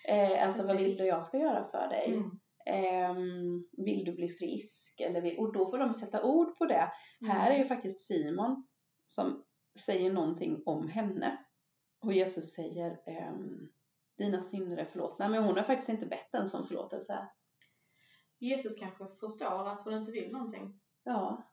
Eh, 0.08 0.48
alltså 0.48 0.68
vad 0.68 0.78
vill 0.78 0.86
Precis. 0.86 1.02
du 1.02 1.08
jag 1.08 1.24
ska 1.24 1.38
göra 1.38 1.64
för 1.64 1.88
dig? 1.88 2.14
Mm. 2.14 2.40
Ehm, 2.66 3.68
vill 3.86 4.06
du 4.06 4.12
bli 4.16 4.30
frisk? 4.30 5.00
Eller 5.00 5.22
vill, 5.22 5.40
och 5.40 5.54
då 5.54 5.70
får 5.70 5.78
de 5.78 5.94
sätta 5.94 6.24
ord 6.24 6.58
på 6.58 6.66
det. 6.66 6.92
Här 7.28 7.52
är 7.52 7.58
ju 7.58 7.66
faktiskt 7.66 8.08
Simon 8.08 8.68
som 9.06 9.44
säger 9.80 10.14
någonting 10.14 10.64
om 10.66 10.88
henne. 10.88 11.38
Och 12.02 12.14
Jesus 12.14 12.54
säger 12.54 13.02
ehm, 13.06 13.70
dina 14.18 14.42
synder 14.44 14.78
är 14.78 14.86
förlåtna. 14.86 15.30
Men 15.30 15.44
hon 15.44 15.56
har 15.56 15.64
faktiskt 15.64 15.90
inte 15.90 16.06
bett 16.06 16.34
ens 16.34 16.54
om 16.54 16.64
förlåtelse. 16.68 17.28
Jesus 18.40 18.76
kanske 18.80 19.08
förstår 19.20 19.68
att 19.68 19.82
hon 19.82 19.94
inte 19.94 20.12
vill 20.12 20.32
någonting. 20.32 20.82
Ja, 21.04 21.52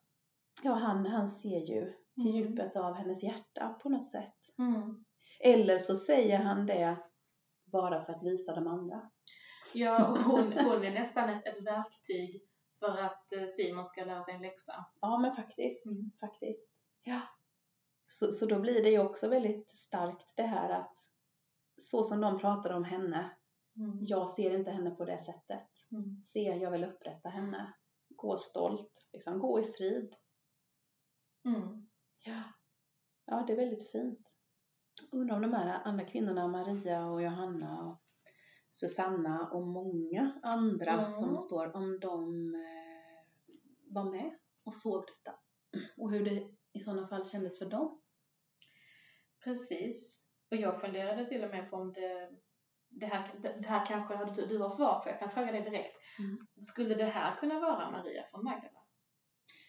ja 0.63 0.73
han, 0.73 1.07
han 1.07 1.29
ser 1.29 1.61
ju 1.61 1.93
till 2.15 2.27
Mm. 2.27 2.37
djupet 2.37 2.77
av 2.77 2.95
hennes 2.95 3.23
hjärta 3.25 3.79
på 3.83 3.89
något 3.89 4.07
sätt. 4.07 4.39
Mm. 4.59 5.05
Eller 5.41 5.79
så 5.79 5.97
säger 5.97 6.39
han 6.39 6.67
det 6.67 6.97
bara 7.65 8.03
för 8.03 8.13
att 8.13 8.23
visa 8.23 8.55
de 8.55 8.67
andra. 8.67 9.11
Ja, 9.75 10.09
och 10.09 10.19
hon, 10.19 10.53
hon 10.53 10.85
är 10.85 10.91
nästan 10.95 11.29
ett, 11.31 11.47
ett 11.47 11.63
verktyg 11.67 12.43
för 12.79 12.99
att 12.99 13.33
eh, 13.33 13.47
Simon 13.47 13.87
ska 13.87 14.05
lära 14.05 14.23
sig 14.23 14.35
en 14.35 14.43
läxa. 14.43 14.87
Ja, 15.01 15.19
men 15.19 15.37
faktiskt. 15.37 15.87
Mm. 15.87 16.11
faktiskt. 16.21 16.73
Ja. 17.05 17.21
Så, 18.15 18.33
så 18.33 18.47
då 18.47 18.61
blir 18.61 18.83
det 18.83 18.91
ju 18.91 18.99
också 18.99 19.29
väldigt 19.29 19.71
starkt 19.71 20.37
det 20.37 20.43
här 20.43 20.71
att 20.71 20.95
så 21.81 22.05
som 22.05 22.21
de 22.21 22.39
pratar 22.39 22.71
om 22.73 22.85
henne, 22.85 23.37
Mm. 23.77 23.99
jag 24.01 24.31
ser 24.31 24.55
inte 24.59 24.71
henne 24.71 24.91
på 24.91 25.05
det 25.05 25.23
sättet. 25.23 25.69
Mm. 25.93 26.21
Se, 26.23 26.41
jag 26.41 26.71
vill 26.71 26.85
upprätta 26.85 27.29
henne. 27.29 27.75
Gå 28.09 28.37
stolt, 28.37 29.09
liksom. 29.13 29.39
gå 29.39 29.61
i 29.61 29.65
frid. 29.65 30.15
Mm. 31.45 31.89
Ja. 32.25 32.43
ja, 33.27 33.45
det 33.47 33.53
är 33.53 33.57
väldigt 33.57 33.91
fint. 33.93 34.33
Undrar 35.13 35.37
om 35.37 35.43
de 35.43 35.53
här 35.53 35.83
andra 35.85 36.05
kvinnorna, 36.05 36.49
Maria 36.49 37.07
och 37.07 37.23
Johanna 37.23 37.83
och 37.91 38.03
Susanna 38.71 39.51
och 39.53 39.67
många 39.67 40.41
andra 40.43 40.93
Mm. 40.93 41.13
som 41.13 41.41
står, 41.41 41.77
om 41.77 42.01
de 42.01 42.35
eh, 42.55 43.25
var 43.95 44.11
med 44.11 44.39
och 44.65 44.75
såg 44.75 45.05
detta. 45.07 45.39
Och 45.97 46.11
hur 46.11 46.25
det 46.25 46.49
i 46.73 46.81
sådana 46.81 47.09
fall 47.09 47.27
kändes 47.29 47.59
för 47.59 47.67
dem. 47.67 48.02
Precis. 49.45 50.23
Och 50.51 50.57
jag 50.57 50.81
funderade 50.81 51.27
till 51.27 51.45
och 51.45 51.51
med 51.51 51.71
på 51.71 51.77
om 51.77 51.93
det, 51.93 52.31
det, 52.89 53.07
här, 53.07 53.31
det, 53.43 53.67
här 53.69 53.87
kanske 53.87 54.15
hade 54.17 54.47
du, 54.47 54.59
har 54.59 54.69
svar 54.69 55.01
på, 55.01 55.09
jag 55.09 55.19
kan 55.19 55.31
fråga 55.31 55.53
dig 55.53 55.63
direkt. 55.63 55.97
Mm. 56.19 56.47
Skulle 56.61 56.95
det 56.95 57.05
här 57.05 57.37
kunna 57.37 57.61
vara 57.61 57.91
Maria 57.91 58.23
från 58.31 58.45
Magdala? 58.45 58.79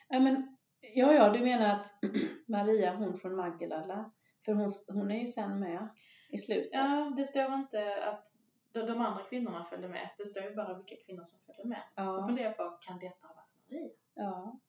Ja, 0.07 0.19
men, 0.19 0.57
ja, 0.81 1.13
ja, 1.13 1.29
du 1.29 1.39
menar 1.39 1.69
att 1.69 1.87
Maria, 2.47 2.95
hon 2.95 3.17
från 3.17 3.35
Magdala, 3.35 4.11
för 4.45 4.53
hon, 4.53 4.69
hon 4.93 5.11
är 5.11 5.19
ju 5.19 5.27
sen 5.27 5.59
med 5.59 5.89
i 6.29 6.37
slutet. 6.37 6.69
Ja, 6.73 7.13
det 7.17 7.25
står 7.25 7.53
inte 7.53 8.03
att 8.03 8.27
de, 8.71 8.79
de 8.79 9.01
andra 9.01 9.23
kvinnorna 9.23 9.65
följde 9.65 9.87
med. 9.87 10.09
Det 10.17 10.27
står 10.27 10.43
ju 10.43 10.55
bara 10.55 10.77
vilka 10.77 10.95
kvinnor 11.05 11.23
som 11.23 11.39
följde 11.45 11.65
med. 11.65 11.83
Så 11.95 12.01
Ja. 12.01 12.27
funderar 12.27 12.47
jag 12.47 12.57
på, 12.57 12.77
kan 12.81 12.99
detta 12.99 13.27
ha 13.27 13.33
varit 13.35 13.53
Maria? 13.69 13.89
Ja, 14.13 14.59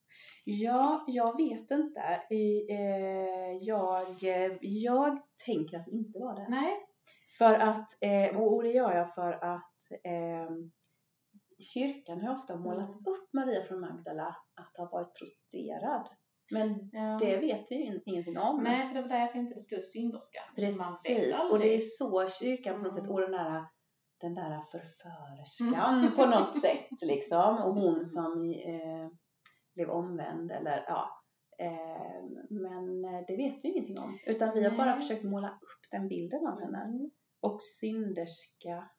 ja 0.45 1.03
jag 1.07 1.37
vet 1.37 1.71
inte. 1.71 1.99
Eh, 2.29 3.57
jag, 3.61 4.05
jag 4.61 5.21
tänker 5.45 5.77
att 5.77 5.85
det 5.85 5.91
inte 5.91 6.19
var 6.19 6.35
det. 6.35 6.47
Nej. 6.49 6.73
För 7.37 7.53
att, 7.53 7.87
eh, 8.01 8.37
och 8.41 8.63
det 8.63 8.69
gör 8.71 8.95
jag 8.95 9.13
för 9.13 9.31
att 9.31 9.71
eh, 10.03 10.49
kyrkan 11.73 12.21
har 12.21 12.35
ofta 12.35 12.55
målat 12.55 12.89
Mm. 12.89 12.97
upp 13.07 13.33
Maria 13.33 13.63
från 13.63 13.79
Magdala 13.81 14.35
att 14.61 14.77
ha 14.77 14.89
varit 14.91 15.13
prostituerad. 15.19 16.07
Men 16.51 16.89
Ja. 16.93 17.17
det 17.21 17.37
vet 17.37 17.71
vi 17.71 17.75
ju 17.75 17.83
ingenting 18.05 18.37
om. 18.37 18.63
Nej, 18.63 18.87
för 18.87 18.95
det 18.95 19.01
var 19.01 19.09
där 19.09 19.19
jag 19.19 19.31
tänkte 19.31 19.55
det 19.55 19.61
stod 19.61 19.83
synderska. 19.83 20.39
Precis, 20.55 21.51
och 21.51 21.59
det 21.59 21.75
är 21.75 21.79
så 21.79 22.27
kyrkan 22.29 22.75
på 22.75 22.81
något 22.83 22.93
Mm. 22.93 23.03
sätt, 23.05 23.11
och 23.13 23.21
den 23.21 23.31
där, 23.31 23.65
den 24.21 24.33
där 24.35 24.61
förförerskan 24.71 26.11
på 26.15 26.25
något 26.25 26.61
sätt 26.61 26.87
liksom. 27.01 27.57
Och 27.57 27.73
hon 27.75 28.05
som 28.05 28.49
eh, 28.49 29.09
blev 29.75 29.89
omvänd 29.89 30.51
eller 30.51 30.85
ja. 30.87 31.21
Eh, 31.59 32.23
men 32.49 33.01
det 33.01 33.35
vet 33.35 33.59
vi 33.63 33.69
ingenting 33.69 33.99
om. 33.99 34.17
Utan 34.25 34.53
vi 34.53 34.63
har 34.63 34.77
bara 34.77 34.95
Nej. 34.95 35.01
försökt 35.01 35.23
måla 35.23 35.49
upp 35.49 35.91
den 35.91 36.07
bilden 36.07 36.47
av 36.47 36.61
henne. 36.61 36.83
Mm. 36.83 37.11
Och 37.41 37.61
synderska. 37.61 38.89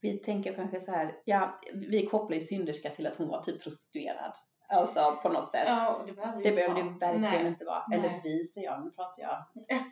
Vi 0.00 0.18
tänker 0.18 0.54
kanske 0.54 0.80
så 0.80 0.92
här, 0.92 1.22
ja, 1.24 1.60
vi 1.74 2.06
kopplar 2.06 2.34
ju 2.34 2.40
synderska 2.40 2.90
till 2.90 3.06
att 3.06 3.16
hon 3.16 3.28
var 3.28 3.42
typ 3.42 3.62
prostituerad. 3.62 4.32
Alltså 4.68 5.18
på 5.22 5.28
något 5.28 5.48
sätt. 5.48 5.64
Ja, 5.66 6.02
det 6.06 6.12
behöver 6.12 6.42
Det 6.42 6.52
behöver 6.52 6.74
det 6.74 6.82
verkligen 6.82 7.20
Nej. 7.22 7.46
inte 7.46 7.64
vara. 7.64 7.84
Nej. 7.88 7.98
Eller 7.98 8.20
vi 8.22 8.44
säger 8.44 8.66
jag, 8.66 8.84
nu 8.84 8.90
pratar 8.90 9.22
jag. 9.22 9.44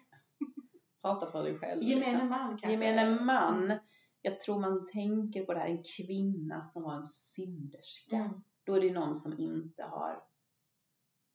Prata 1.03 1.31
för 1.31 1.43
dig 1.43 1.59
själv. 1.59 1.83
Gemene 1.83 2.11
liksom. 2.11 2.29
man 2.29 2.49
kanske. 2.49 2.71
Gemene 2.71 3.21
man. 3.21 3.65
Mm. 3.65 3.79
Jag 4.23 4.41
tror 4.41 4.61
man 4.61 4.85
tänker 4.93 5.45
på 5.45 5.55
det 5.55 5.61
här, 5.61 5.67
en 5.67 5.83
kvinna 5.97 6.65
som 6.65 6.83
var 6.83 6.95
en 6.95 7.05
synderska. 7.05 8.17
Mm. 8.17 8.43
Då 8.65 8.75
är 8.75 8.81
det 8.81 8.93
någon 8.93 9.17
som 9.17 9.39
inte 9.39 9.83
har 9.83 10.23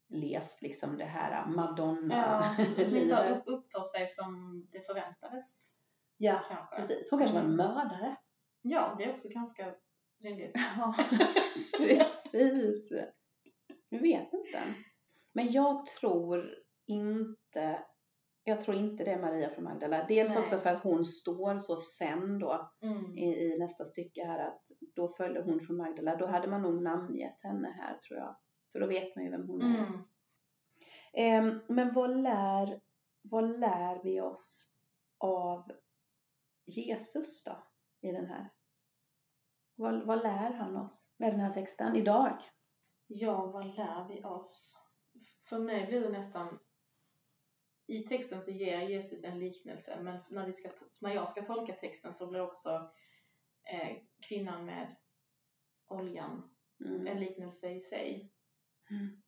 levt 0.09 0.61
liksom 0.61 0.97
det 0.97 1.05
här 1.05 1.31
Ja, 1.31 1.47
madonna-livet. 1.47 2.87
som 2.87 2.95
inte 2.97 3.15
har 3.15 3.29
upp, 3.29 3.43
uppfört 3.45 3.91
sig 3.91 4.07
som 4.09 4.61
det 4.71 4.85
förväntades. 4.85 5.73
ja, 6.17 6.41
Kanske. 6.49 6.75
precis. 6.75 7.11
Hon 7.11 7.19
kanske 7.19 7.35
var 7.35 7.43
en 7.43 7.55
mördare. 7.55 8.15
Ja, 8.61 8.95
det 8.97 9.03
är 9.03 9.11
också 9.11 9.27
ganska 9.29 9.75
syndigt. 10.21 10.55
Ja, 10.77 10.95
precis. 11.77 12.91
Jag 13.89 13.99
vet 14.01 14.33
inte. 14.33 14.73
Men 15.33 15.51
jag 15.51 15.85
tror 15.85 16.55
inte 16.87 17.85
jag 18.47 18.61
tror 18.61 18.77
inte 18.77 19.03
det 19.03 19.11
är 19.11 19.21
Maria 19.21 19.49
från 19.49 19.63
Magdala. 19.63 20.05
Dels 20.07 20.35
Nej. 20.35 20.41
också 20.41 20.57
för 20.57 20.69
att 20.69 20.83
hon 20.83 21.05
står 21.05 21.59
så 21.59 21.75
sen 21.77 22.39
då 22.39 22.71
Mm. 22.81 23.17
i, 23.17 23.23
i 23.23 23.57
nästa 23.59 23.85
stycke 23.85 24.25
här 24.25 24.47
att 24.47 24.61
då 24.95 25.07
följde 25.07 25.41
hon 25.41 25.59
från 25.59 25.77
Magdala. 25.77 26.15
Då 26.15 26.25
hade 26.25 26.47
man 26.47 26.61
nog 26.61 26.81
namngett 26.83 27.41
henne 27.43 27.67
här 27.67 27.97
tror 27.97 28.19
jag. 28.19 28.35
För 28.71 28.79
då 28.79 28.87
vet 28.87 29.15
man 29.15 29.25
ju 29.25 29.31
vem 29.31 29.47
hon 29.47 29.61
är. 29.61 29.77
Mm. 29.77 30.03
Ehm, 31.13 31.59
men 31.67 31.93
vad 31.93 32.21
lär, 32.21 32.81
vad 33.21 33.59
lär 33.59 34.03
vi 34.03 34.21
oss 34.21 34.75
av 35.17 35.71
Jesus 36.65 37.43
då? 37.43 37.63
I 38.01 38.11
den 38.11 38.25
här? 38.25 38.51
Vad, 39.75 40.05
vad 40.05 40.23
lär 40.23 40.53
han 40.53 40.75
oss 40.77 41.13
med 41.17 41.33
den 41.33 41.39
här 41.39 41.53
texten 41.53 41.95
idag? 41.95 42.37
Ja, 43.07 43.45
vad 43.45 43.65
lär 43.65 44.07
vi 44.07 44.23
oss? 44.23 44.77
För 45.49 45.59
mig 45.59 45.87
blir 45.87 46.01
det 46.01 46.09
nästan 46.09 46.59
i 47.87 48.03
texten 48.03 48.41
så 48.41 48.51
ger 48.51 48.81
Jesus 48.81 49.23
en 49.23 49.39
liknelse, 49.39 49.97
men 50.01 50.19
när, 50.29 50.45
vi 50.45 50.53
ska, 50.53 50.69
när 51.01 51.13
jag 51.13 51.29
ska 51.29 51.41
tolka 51.41 51.73
texten 51.73 52.13
så 52.13 52.27
blir 52.27 52.41
också 52.41 52.91
eh, 53.73 53.97
kvinnan 54.27 54.65
med 54.65 54.95
oljan 55.87 56.57
Mm. 56.85 57.07
en 57.07 57.19
liknelse 57.19 57.69
i 57.69 57.81
sig. 57.81 58.33
Mm. 58.89 59.21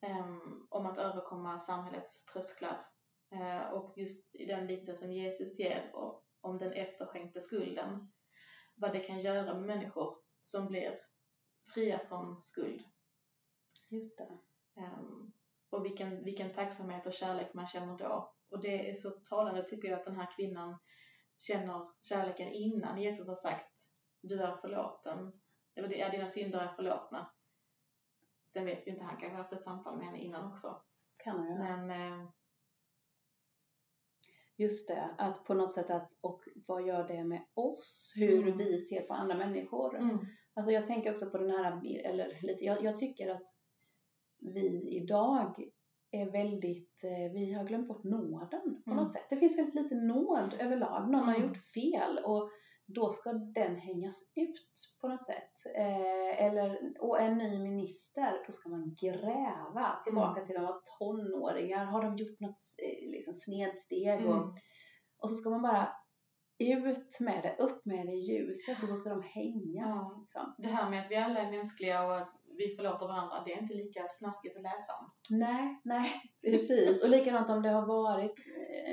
Em, 0.00 0.66
om 0.70 0.86
att 0.86 0.98
överkomma 0.98 1.58
samhällets 1.58 2.24
trösklar. 2.24 2.86
Eh, 3.30 3.66
och 3.66 3.98
just 3.98 4.34
i 4.34 4.46
den 4.46 4.66
liknelsen 4.66 4.96
som 4.96 5.12
Jesus 5.12 5.58
ger 5.58 5.90
om 6.40 6.58
den 6.58 6.72
efterskänkta 6.72 7.40
skulden, 7.40 8.12
vad 8.74 8.92
det 8.92 9.00
kan 9.00 9.20
göra 9.20 9.54
med 9.54 9.62
människor 9.66 10.18
som 10.42 10.66
blir 10.66 11.00
fria 11.74 11.98
från 12.08 12.42
skuld. 12.42 12.82
Just 13.90 14.18
det. 14.18 14.38
Ehm, 14.80 15.32
och 15.74 15.84
vilken, 15.84 16.24
vilken 16.24 16.52
tacksamhet 16.52 17.06
och 17.06 17.12
kärlek 17.14 17.54
man 17.54 17.66
känner 17.66 17.98
då. 17.98 18.32
Och 18.50 18.60
det 18.60 18.90
är 18.90 18.94
så 18.94 19.10
talande 19.10 19.62
tycker 19.68 19.88
jag 19.88 19.98
att 19.98 20.04
den 20.04 20.16
här 20.16 20.28
kvinnan 20.36 20.78
känner 21.38 21.88
kärleken 22.02 22.48
innan 22.52 23.02
Jesus 23.02 23.28
har 23.28 23.34
sagt 23.36 23.70
du 24.22 24.42
är 24.42 24.56
förlåten. 24.56 25.32
Eller 25.76 25.92
är 25.92 26.10
dina 26.10 26.28
synder 26.28 26.58
är 26.58 26.68
förlåtna. 26.76 27.30
Sen 28.46 28.64
vet 28.64 28.86
vi 28.86 28.90
inte, 28.90 29.04
han 29.04 29.16
kanske 29.16 29.36
har 29.36 29.42
haft 29.42 29.52
ett 29.52 29.62
samtal 29.62 29.96
med 29.96 30.06
henne 30.06 30.18
innan 30.18 30.50
också. 30.50 30.82
Kan 31.16 31.38
han 31.38 31.48
göra. 31.48 31.76
Men 31.76 31.90
eh, 32.22 32.28
Just 34.56 34.88
det, 34.88 35.14
att 35.18 35.44
på 35.44 35.54
något 35.54 35.72
sätt 35.72 35.90
att, 35.90 36.08
och 36.20 36.44
vad 36.66 36.86
gör 36.86 37.08
det 37.08 37.24
med 37.24 37.46
oss? 37.54 38.12
Hur 38.16 38.42
Mm. 38.46 38.58
vi 38.58 38.78
ser 38.78 39.00
på 39.00 39.14
andra 39.14 39.36
människor. 39.36 39.96
mm, 39.98 40.18
Alltså 40.54 40.72
jag 40.72 40.86
tänker 40.86 41.10
också 41.10 41.30
på 41.30 41.38
den 41.38 41.50
här, 41.50 41.82
eller 42.06 42.38
lite, 42.42 42.64
jag, 42.64 42.84
jag 42.84 42.96
tycker 42.96 43.30
att 43.30 43.42
vi 44.44 44.96
idag 45.02 45.54
är 46.10 46.30
väldigt, 46.30 47.04
eh, 47.04 47.32
vi 47.32 47.52
har 47.52 47.64
glömt 47.64 47.88
bort 47.88 48.04
nåden 48.04 48.82
på 48.84 48.90
Mm. 48.90 49.02
något 49.02 49.12
sätt. 49.12 49.26
Det 49.30 49.36
finns 49.36 49.58
väldigt 49.58 49.74
lite 49.74 49.94
nåd 49.94 50.54
överlag. 50.60 51.10
Någon 51.10 51.24
har 51.24 51.34
Mm. 51.34 51.48
gjort 51.48 51.56
fel 51.74 52.18
och 52.24 52.50
då 52.86 53.10
ska 53.10 53.32
den 53.32 53.76
hängas 53.76 54.32
ut 54.36 54.64
på 55.00 55.08
något 55.08 55.22
sätt. 55.22 55.52
Eh, 55.76 56.44
eller, 56.46 56.92
och 57.00 57.20
en 57.20 57.38
ny 57.38 57.62
minister, 57.62 58.44
då 58.46 58.52
ska 58.52 58.68
man 58.68 58.96
gräva 59.00 59.96
tillbaka 60.04 60.40
Mm. 60.40 60.46
till 60.46 60.54
de 60.56 60.62
var 60.62 60.80
tonåringar. 60.98 61.84
Har 61.84 62.02
de 62.02 62.16
gjort 62.16 62.40
något 62.40 62.60
eh, 62.82 63.10
liksom, 63.10 63.34
snedsteg? 63.34 64.26
Och, 64.26 64.36
mm, 64.36 64.48
och 65.18 65.30
så 65.30 65.36
ska 65.36 65.50
man 65.50 65.62
bara 65.62 65.88
ut 66.58 67.18
med 67.20 67.42
det, 67.42 67.56
upp 67.64 67.84
med 67.86 68.06
det 68.06 68.12
i 68.12 68.20
ljuset 68.20 68.82
och 68.82 68.88
så 68.88 68.96
ska 68.96 69.10
de 69.10 69.22
hängas. 69.22 70.12
Ja. 70.12 70.20
Liksom. 70.20 70.54
det 70.58 70.68
här 70.68 70.90
med 70.90 71.04
att 71.04 71.10
vi 71.10 71.16
alla 71.16 71.40
är 71.40 71.50
mänskliga 71.50 72.06
och 72.06 72.16
att 72.16 72.32
vi 72.58 72.76
förlåter 72.76 73.06
varandra, 73.06 73.42
det 73.46 73.52
är 73.54 73.62
inte 73.62 73.74
lika 73.74 74.06
snaskigt 74.10 74.56
att 74.56 74.62
läsa 74.62 74.92
om. 75.00 75.10
Nej, 75.38 75.80
nej, 75.84 76.06
precis. 76.42 77.04
Och 77.04 77.10
likadant 77.10 77.50
om 77.50 77.62
det 77.62 77.68
har 77.70 77.86
varit 77.86 78.38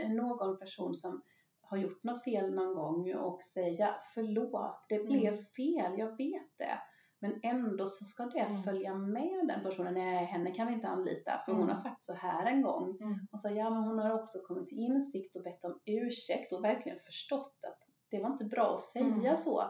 eh, 0.03 0.09
någon 0.11 0.59
person 0.59 0.95
som 0.95 1.21
har 1.61 1.77
gjort 1.77 2.03
något 2.03 2.23
fel 2.23 2.53
någon 2.55 2.75
gång 2.75 3.13
och 3.15 3.43
säga 3.43 3.95
förlåt, 4.13 4.85
det 4.89 4.99
blev 5.03 5.33
Mm. 5.33 5.37
fel, 5.37 5.99
jag 5.99 6.17
vet 6.17 6.57
det. 6.57 6.79
Men 7.23 7.39
ändå 7.43 7.87
så 7.87 8.05
ska 8.05 8.25
det 8.25 8.39
Mm. 8.39 8.63
följa 8.63 8.93
med 8.95 9.47
den 9.47 9.63
personen. 9.63 9.93
Nej, 9.93 10.25
henne 10.25 10.51
kan 10.51 10.67
vi 10.67 10.73
inte 10.73 10.87
anlita 10.87 11.37
för 11.45 11.51
hon 11.51 11.61
Mm. 11.61 11.69
har 11.69 11.75
sagt 11.83 12.03
så 12.03 12.13
här 12.13 12.45
en 12.45 12.61
gång. 12.61 12.97
Mm. 13.01 13.19
Och 13.31 13.41
så 13.41 13.49
ja, 13.49 13.69
men 13.69 13.83
hon 13.83 13.99
har 13.99 14.21
också 14.21 14.39
kommit 14.47 14.67
till 14.67 14.79
insikt 14.79 15.35
och 15.35 15.43
bett 15.43 15.63
om 15.63 15.79
ursäkt 15.85 16.53
och 16.53 16.63
verkligen 16.63 16.97
förstått 16.97 17.55
att 17.67 17.79
det 18.11 18.19
var 18.19 18.29
inte 18.31 18.45
bra 18.45 18.73
att 18.73 18.81
säga 18.81 19.05
Mm. 19.05 19.37
så. 19.37 19.61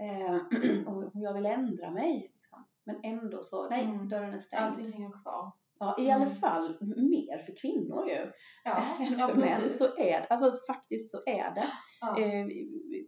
Eh, 0.00 0.34
och 0.94 1.10
jag 1.14 1.34
vill 1.34 1.46
ändra 1.46 1.90
mig. 1.90 2.31
Men 2.84 2.96
ändå 3.02 3.42
så, 3.42 3.68
nej, 3.68 3.84
Mm. 3.84 4.08
dörren 4.08 4.34
är 4.34 4.40
stängd. 4.40 4.62
Allting 4.64 4.92
hänger 4.92 5.22
kvar. 5.22 5.52
Ja, 5.78 5.96
i 5.98 6.04
Mm. 6.10 6.16
alla 6.22 6.30
fall 6.30 6.76
mer 6.96 7.38
för 7.38 7.56
kvinnor 7.56 8.08
ju 8.08 8.32
Ja, 8.64 8.82
än 9.00 9.18
ja 9.18 9.26
för 9.28 9.34
män. 9.34 9.60
precis. 9.60 9.78
Så 9.78 9.84
är 10.00 10.20
det. 10.20 10.26
Alltså 10.30 10.52
faktiskt 10.72 11.10
så 11.10 11.22
är 11.26 11.54
det. 11.54 11.66
Ja. 12.00 12.20
Eh, 12.20 12.46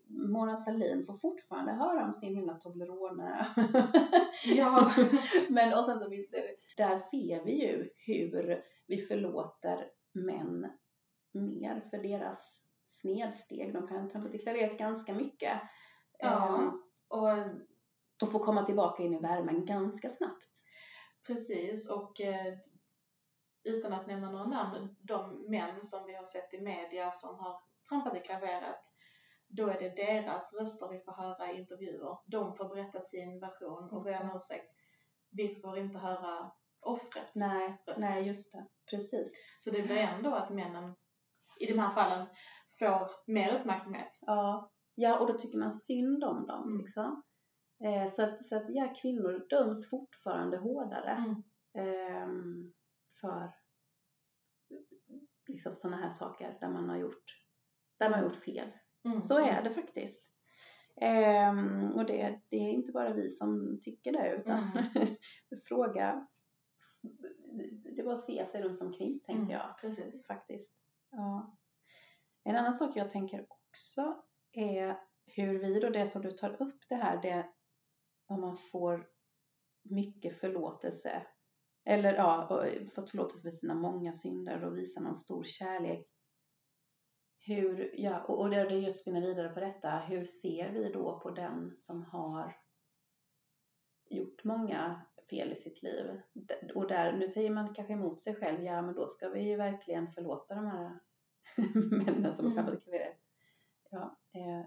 Mona 0.09 0.57
Sahlin 0.57 1.05
får 1.07 1.15
fortfarande 1.15 1.73
höra 1.73 2.05
om 2.07 2.15
sin 2.15 2.35
himla 2.35 2.55
Toblerone. 2.55 3.47
Ja. 4.45 4.93
Men 5.49 5.75
och 5.75 5.85
sen 5.85 5.99
så 5.99 6.11
finns 6.11 6.31
det, 6.31 6.43
där 6.77 6.97
ser 6.97 7.45
vi 7.45 7.53
ju 7.67 7.91
hur 7.97 8.63
vi 8.87 8.97
förlåter 8.97 9.91
män 10.13 10.67
mer 11.33 11.87
för 11.91 11.99
deras 11.99 12.67
snedsteg. 12.87 13.73
De 13.75 13.87
kan 13.87 14.11
trampa 14.11 14.29
till 14.31 14.41
klaveret 14.41 14.79
ganska 14.79 15.15
mycket. 15.15 15.61
Ja. 16.19 16.59
Ehm, 16.59 16.81
Och 17.09 17.29
och 18.22 18.33
få 18.33 18.38
komma 18.38 18.66
tillbaka 18.66 19.03
in 19.03 19.14
i 19.14 19.18
värmen 19.18 19.64
ganska 19.64 20.09
snabbt. 20.09 20.50
Precis, 21.27 21.90
och 21.90 22.20
eh, 22.20 22.55
utan 23.64 23.92
att 23.92 24.07
nämna 24.07 24.31
några 24.31 24.46
namn, 24.46 24.96
de 24.98 25.50
män 25.50 25.85
som 25.85 26.07
vi 26.07 26.14
har 26.14 26.24
sett 26.24 26.55
i 26.55 26.61
media 26.61 27.11
som 27.11 27.38
har 27.38 27.61
trampat 27.88 28.16
i 28.16 28.20
klaveret, 28.20 28.81
då 29.48 29.68
är 29.68 29.81
det 29.81 29.96
deras 29.96 30.55
röster 30.61 30.88
vi 30.88 31.00
får 31.00 31.12
höra 31.12 31.53
i 31.53 31.59
intervjuer. 31.59 32.18
De 32.27 32.55
får 32.55 32.68
berätta 32.68 33.00
sin 33.00 33.40
version 33.40 33.90
och 33.90 34.05
be 34.05 34.18
om 34.22 34.37
ursäkt. 34.37 34.70
Vi 35.31 35.55
får 35.55 35.79
inte 35.79 35.98
höra 35.98 36.53
offrets 36.81 37.35
Nej, 37.35 37.83
röst. 37.87 38.00
nej 38.00 38.22
just 38.22 38.53
det. 38.53 38.66
Precis. 38.90 39.33
Så 39.59 39.70
det 39.70 39.83
blir 39.83 39.96
ändå 39.96 40.35
att 40.35 40.50
männen 40.50 40.94
i 41.61 41.66
de 41.66 41.79
här 41.79 41.90
fallen 41.90 42.27
får 42.79 43.33
mer 43.33 43.61
uppmärksamhet. 43.61 44.18
Ja, 44.20 44.70
ja 44.94 45.18
och 45.18 45.27
då 45.27 45.38
tycker 45.38 45.59
man 45.59 45.72
synd 45.72 46.24
om 46.24 46.46
dem. 46.46 46.62
Mm. 46.62 46.79
Liksom. 46.79 47.22
Eh, 47.85 48.07
så 48.09 48.23
att, 48.25 48.45
så 48.45 48.57
att 48.57 48.65
ja, 48.69 48.95
kvinnor 49.03 49.47
döms 49.51 49.91
fortfarande 49.91 50.57
hårdare 50.57 51.11
Mm. 51.11 51.43
ehm, 51.75 52.73
för 53.21 53.53
liksom 55.49 55.75
sådana 55.75 55.97
här 56.03 56.11
saker 56.11 56.57
där 56.61 56.69
man 56.69 56.89
har 56.89 56.97
gjort, 56.97 57.25
där 57.99 58.11
man 58.11 58.19
har 58.19 58.27
gjort 58.27 58.37
fel. 58.37 58.73
Mm. 59.05 59.21
Så 59.23 59.39
är 59.39 59.63
det 59.63 59.71
faktiskt. 59.71 60.31
Ehm, 60.97 61.93
och 61.93 62.07
det, 62.07 62.41
det 62.49 62.57
är 62.57 62.71
inte 62.71 62.93
bara 62.93 63.13
vi 63.13 63.31
som 63.31 63.79
tycker 63.83 64.13
det 64.13 64.31
utan 64.37 64.59
Mm. 64.59 65.07
fråga, 65.69 66.29
det 67.97 68.03
var 68.03 68.13
att 68.13 68.25
se 68.25 68.47
sig 68.47 68.63
runt 68.63 68.81
omkring 68.83 69.21
tänker 69.21 69.43
Mm, 69.43 69.51
jag 69.51 69.79
Precis. 69.81 70.27
faktiskt. 70.27 70.85
Ja. 71.11 71.57
En 72.45 72.57
annan 72.57 72.75
sak 72.75 72.97
jag 72.97 73.11
tänker 73.11 73.47
också 73.49 74.23
är 74.53 75.01
hur 75.37 75.59
vi 75.59 75.81
då, 75.81 75.91
det 75.91 76.07
som 76.07 76.23
du 76.23 76.31
tar 76.31 76.63
upp 76.63 76.79
det 76.89 76.95
här, 76.95 77.23
det 77.23 77.47
om 78.27 78.41
man 78.41 78.57
får 78.57 79.07
mycket 79.83 80.37
förlåtelse 80.37 81.27
eller 81.85 82.15
ja, 82.15 82.47
och 82.49 82.89
fått 82.89 83.11
förlåtelse 83.11 83.43
för 83.43 83.51
sina 83.51 83.75
många 83.75 84.13
synder 84.13 84.61
då 84.61 84.71
visar 84.71 85.03
man 85.03 85.15
stor 85.15 85.45
kärlek. 85.45 86.09
Hur, 87.47 88.01
ja, 88.01 88.25
och, 88.25 88.41
och 88.41 88.51
det 88.51 88.57
är 88.57 88.71
ju 88.71 88.91
att 88.91 88.97
spinna 88.97 89.21
vidare 89.21 89.49
på 89.49 89.61
detta, 89.61 89.99
hur 89.99 90.25
ser 90.25 90.73
vi 90.73 90.93
då 90.93 91.21
på 91.21 91.31
den 91.31 91.77
som 91.77 92.03
har 92.03 92.57
gjort 94.11 94.45
många 94.45 95.01
fel 95.31 95.53
i 95.53 95.57
sitt 95.57 95.83
liv? 95.83 96.21
Och 96.75 96.89
där, 96.89 97.13
nu 97.13 97.29
säger 97.29 97.51
man 97.51 97.75
kanske 97.75 97.93
emot 97.93 98.21
sig 98.21 98.35
själv, 98.35 98.65
ja 98.65 98.83
men 98.83 98.95
då 98.95 99.07
ska 99.09 99.29
vi 99.29 99.41
ju 99.41 99.57
verkligen 99.57 100.13
förlåta 100.13 100.55
de 100.55 100.67
här 100.67 100.99
männen 102.07 102.35
som 102.35 102.53
har 102.53 102.63
Mm. 102.63 102.75
i 102.75 102.81
klaveret. 102.81 103.17
Ja, 103.91 104.19
eh, 104.33 104.67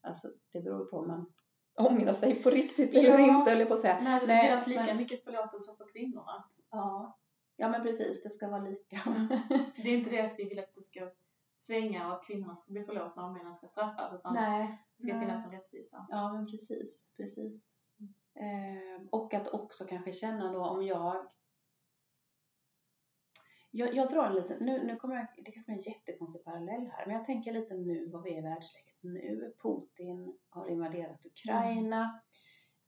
alltså 0.00 0.28
det 0.52 0.60
beror 0.60 0.80
ju 0.80 0.86
på 0.86 0.96
om 0.96 1.32
man 1.82 1.92
ångrar 1.92 2.12
sig 2.12 2.42
på 2.42 2.50
riktigt 2.50 2.94
eller 2.94 3.18
Ja. 3.18 3.38
inte, 3.38 3.50
jag 3.50 3.68
på 3.68 3.74
att 3.74 3.80
säga. 3.80 4.00
Nej, 4.02 4.20
det 4.20 4.26
ska 4.26 4.40
finnas 4.40 4.66
lika 4.66 4.84
men- 4.84 4.96
mycket 4.96 5.24
förlåtelse 5.24 5.72
för 5.78 5.92
kvinnorna. 5.92 6.44
Ja. 6.70 7.18
ja, 7.56 7.68
men 7.68 7.82
precis, 7.82 8.22
det 8.22 8.30
ska 8.30 8.48
vara 8.48 8.60
lika. 8.62 9.00
Det 9.76 9.88
är 9.88 9.98
inte 9.98 10.10
det 10.10 10.20
att 10.20 10.38
vi 10.38 10.44
vill 10.44 10.58
att 10.58 10.74
det 10.74 10.82
ska 10.82 11.10
svänga 11.58 12.06
och 12.06 12.12
att 12.12 12.24
kvinnorna 12.26 12.54
ska 12.56 12.72
bli 12.72 12.84
förlåtna 12.84 13.26
och 13.26 13.32
männen 13.32 13.54
ska 13.54 13.66
straffas, 13.66 14.14
utan 14.14 14.34
Nej, 14.34 14.78
det 14.96 15.02
ska 15.02 15.12
nej. 15.16 15.26
finnas 15.26 15.44
en 15.46 15.50
rättvisa. 15.52 16.06
Ja, 16.10 16.32
men 16.32 16.46
precis, 16.46 17.10
precis. 17.16 17.70
Eh, 18.34 19.06
och 19.10 19.34
att 19.34 19.48
också 19.48 19.84
kanske 19.84 20.12
känna 20.12 20.52
då 20.52 20.64
om 20.64 20.86
jag 20.86 21.26
jag, 23.70 23.94
jag 23.94 24.10
drar 24.10 24.24
en 24.26 24.34
liten, 24.34 24.56
nu, 24.60 24.86
nu 24.86 24.96
kommer 24.96 25.14
jag, 25.16 25.26
det 25.44 25.52
kanske 25.52 25.72
är 25.72 25.74
en 25.74 25.78
jättekonstig 25.82 26.44
parallell 26.44 26.90
här, 26.92 27.06
men 27.06 27.16
jag 27.16 27.24
tänker 27.24 27.52
lite 27.52 27.74
nu 27.74 28.08
vad 28.12 28.22
vi 28.22 28.34
är 28.34 28.38
i 28.38 28.40
världsläget 28.40 28.89
nu. 29.02 29.54
Putin 29.62 30.38
har 30.48 30.68
invaderat 30.68 31.26
Ukraina. 31.26 32.22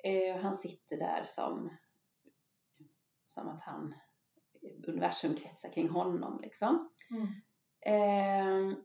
Eh, 0.04 0.36
han 0.36 0.54
sitter 0.56 0.98
där 0.98 1.24
som, 1.24 1.76
som 3.24 3.48
att 3.48 3.60
han, 3.60 3.94
universum 4.88 5.34
kretsar 5.34 5.68
kring 5.72 5.88
honom 5.88 6.40
liksom. 6.42 6.90
Mm. 7.10 7.26
Eh, 7.86 8.76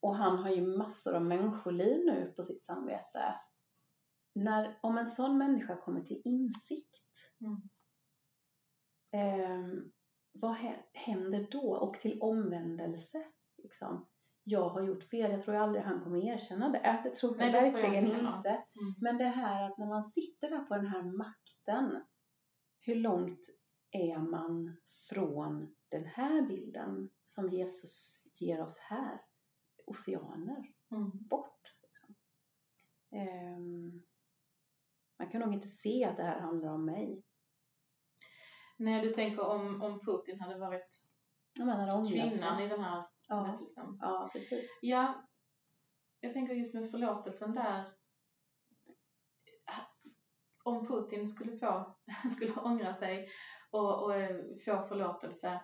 och 0.00 0.14
han 0.16 0.38
har 0.38 0.50
ju 0.50 0.66
massor 0.66 1.14
av 1.16 1.24
människoliv 1.24 2.04
nu 2.06 2.32
på 2.36 2.44
sitt 2.44 2.62
samvete. 2.62 3.34
När, 4.34 4.78
om 4.82 4.98
en 4.98 5.06
sån 5.06 5.38
människa 5.38 5.76
kommer 5.76 6.00
till 6.00 6.22
insikt, 6.24 7.04
Mm. 7.40 7.68
eh, 9.12 9.82
vad 10.32 10.56
hä- 10.56 10.84
händer 10.92 11.46
då? 11.50 11.76
Och 11.76 11.94
till 12.00 12.20
omvändelse. 12.20 13.24
Liksom. 13.62 14.08
Jag 14.50 14.68
har 14.68 14.82
gjort 14.82 15.02
fel. 15.04 15.30
Jag 15.30 15.44
tror 15.44 15.54
aldrig 15.54 15.84
han 15.84 16.00
kommer 16.04 16.26
erkänna 16.26 16.68
det. 16.68 17.00
Det 17.04 17.10
tror 17.10 17.36
jag 17.38 17.52
Nej, 17.52 17.52
tror 17.52 17.64
jag 17.64 17.72
verkligen 17.72 18.06
inte 18.06 18.36
inte. 18.36 18.48
Mm. 18.50 18.94
Men 19.00 19.18
det 19.18 19.24
här 19.24 19.70
att 19.70 19.78
när 19.78 19.86
man 19.86 20.04
sitter 20.04 20.48
där 20.48 20.64
på 20.64 20.74
den 20.74 20.86
här 20.86 21.02
makten, 21.02 22.04
hur 22.80 22.94
långt 22.94 23.40
är 23.90 24.18
man 24.18 24.76
från 25.10 25.74
den 25.88 26.04
här 26.04 26.42
bilden 26.42 27.10
som 27.24 27.48
Jesus 27.48 28.22
ger 28.40 28.60
oss 28.60 28.78
här? 28.78 29.20
Oceaner 29.86 30.72
Mm. 30.90 31.10
bort. 31.28 31.74
Liksom. 31.82 32.14
Ehm, 33.12 34.02
man 35.18 35.30
kan 35.30 35.40
nog 35.40 35.54
inte 35.54 35.68
se 35.68 36.04
att 36.04 36.16
det 36.16 36.22
här 36.22 36.40
handlar 36.40 36.68
om 36.68 36.84
mig. 36.84 37.22
Nej, 38.76 39.02
du 39.02 39.10
tänker 39.14 39.46
om, 39.46 39.82
om 39.82 40.00
Putin 40.00 40.40
hade 40.40 40.58
varit 40.58 41.04
kvinnan 42.10 42.62
i 42.62 42.68
den 42.68 42.80
här 42.80 43.04
Ja, 43.28 43.42
berättelsen. 43.42 43.98
ja, 44.00 44.30
precis. 44.32 44.78
Ja, 44.82 45.28
jag 46.20 46.32
tänker 46.32 46.54
just 46.54 46.74
med 46.74 46.90
förlåtelsen 46.90 47.54
där. 47.54 47.84
Om 50.64 50.86
Putin 50.86 51.26
skulle 51.26 51.56
få, 51.56 51.96
skulle 52.36 52.54
ångra 52.54 52.94
sig 52.94 53.28
och, 53.70 54.04
och 54.04 54.14
eh, 54.14 54.36
få 54.64 54.82
förlåtelse, 54.88 55.60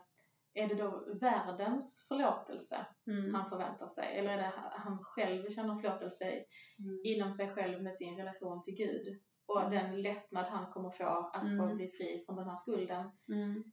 är 0.54 0.68
det 0.68 0.74
då 0.74 1.14
världens 1.20 2.04
förlåtelse 2.08 2.86
Mm. 3.06 3.34
han 3.34 3.50
förväntar 3.50 3.86
sig? 3.86 4.18
Eller 4.18 4.30
är 4.30 4.36
det 4.36 4.52
han 4.70 5.04
själv 5.04 5.50
känner 5.50 5.76
förlåtelse 5.76 6.24
Mm. 6.24 7.00
inom 7.04 7.32
sig 7.32 7.48
själv 7.48 7.82
med 7.82 7.96
sin 7.96 8.16
relation 8.16 8.62
till 8.62 8.74
Gud? 8.74 9.20
Och 9.46 9.60
Mm. 9.62 9.70
den 9.72 10.02
lättnad 10.02 10.46
han 10.46 10.72
kommer 10.72 10.90
få 10.90 11.30
att 11.34 11.42
få 11.42 11.64
Mm. 11.64 11.76
bli 11.76 11.88
fri 11.88 12.22
från 12.26 12.36
den 12.36 12.48
här 12.48 12.56
skulden. 12.56 13.10
Mm. 13.32 13.64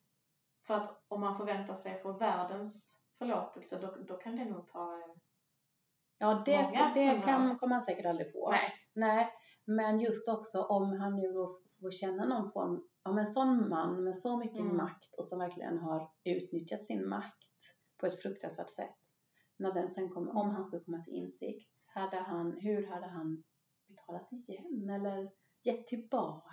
För 0.68 0.74
att 0.76 1.04
om 1.08 1.22
man 1.22 1.36
förväntar 1.38 1.76
sig 1.76 2.02
få 2.02 2.18
världens 2.18 3.01
förlåtelse, 3.22 3.78
då, 3.82 3.96
då 4.08 4.16
kan 4.18 4.36
det 4.36 4.46
nog 4.46 4.68
ta... 4.68 4.94
eh, 4.94 5.16
Ja, 6.18 6.44
det, 6.46 6.64
Många 6.64 6.92
det 6.94 7.22
kan, 7.26 7.60
kommer 7.60 7.76
han 7.76 7.84
säkert 7.84 8.06
aldrig 8.06 8.32
få. 8.32 8.52
Nej. 8.52 8.74
Nej, 8.94 9.30
men 9.66 10.00
just 10.00 10.28
också 10.30 10.62
om 10.62 11.00
han 11.00 11.16
nu 11.16 11.34
då 11.34 11.60
får 11.82 11.92
känna 11.92 12.26
någon 12.26 12.52
form 12.52 12.84
av 13.04 13.18
en 13.18 13.28
sån 13.28 13.70
man 13.70 14.04
med 14.04 14.18
så 14.18 14.38
mycket 14.38 14.60
Mm. 14.60 14.78
makt 14.78 15.16
och 15.18 15.26
som 15.26 15.40
verkligen 15.40 15.78
har 15.78 16.12
utnyttjat 16.24 16.84
sin 16.84 17.10
makt 17.10 17.58
på 18.00 18.06
ett 18.06 18.22
fruktansvärt 18.22 18.70
sätt. 18.70 18.98
När 19.58 19.74
den 19.74 19.90
sen 19.90 20.10
kommer, 20.10 20.38
om 20.38 20.50
han 20.50 20.64
skulle 20.64 20.84
komma 20.84 21.04
till 21.04 21.14
insikt, 21.14 21.84
hade 21.86 22.18
han, 22.18 22.58
hur 22.62 22.88
hade 22.88 23.08
han 23.08 23.44
betalat 23.88 24.32
igen 24.32 24.90
eller 24.90 25.32
gett 25.64 25.88
tillbaka? 25.88 26.50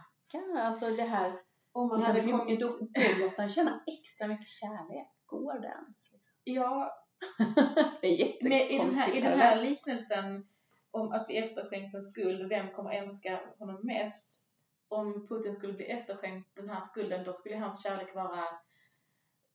Alltså 0.59 0.91
det 0.91 1.03
här, 1.03 1.41
Om 1.73 1.89
man 1.89 1.99
liksom, 2.01 2.17
hade 2.17 2.33
kommit... 2.39 2.61
då, 2.61 2.67
då 2.69 3.25
måste 3.25 3.43
han 3.43 3.51
känna 3.51 3.83
extra 3.87 4.29
mycket 4.29 4.49
kärlek. 4.49 5.09
Går 5.27 5.59
det 5.61 5.69
ens? 5.69 6.13
Liksom? 6.13 6.35
Ja, 6.55 6.95
Det 8.01 8.09
är 8.09 8.49
med, 8.49 8.71
i, 8.71 8.79
den 8.79 8.91
här, 8.95 9.07
jättekonstigt. 9.07 9.17
i 9.17 9.21
den 9.21 9.39
här 9.39 9.63
liknelsen 9.63 10.47
om 10.91 11.13
att 11.13 11.27
bli 11.27 11.37
efterskänkt 11.37 11.95
en 11.95 12.03
skuld, 12.03 12.49
vem 12.49 12.69
kommer 12.71 12.91
älska 12.93 13.41
honom 13.59 13.81
mest? 13.83 14.49
Om 14.89 15.27
Putin 15.29 15.55
skulle 15.55 15.73
bli 15.73 15.85
efterskänkt 15.87 16.51
den 16.57 16.69
här 16.71 16.81
skulden, 16.83 17.25
då 17.25 17.33
skulle 17.33 17.57
hans 17.57 17.83
kärlek 17.83 18.15
vara 18.15 18.45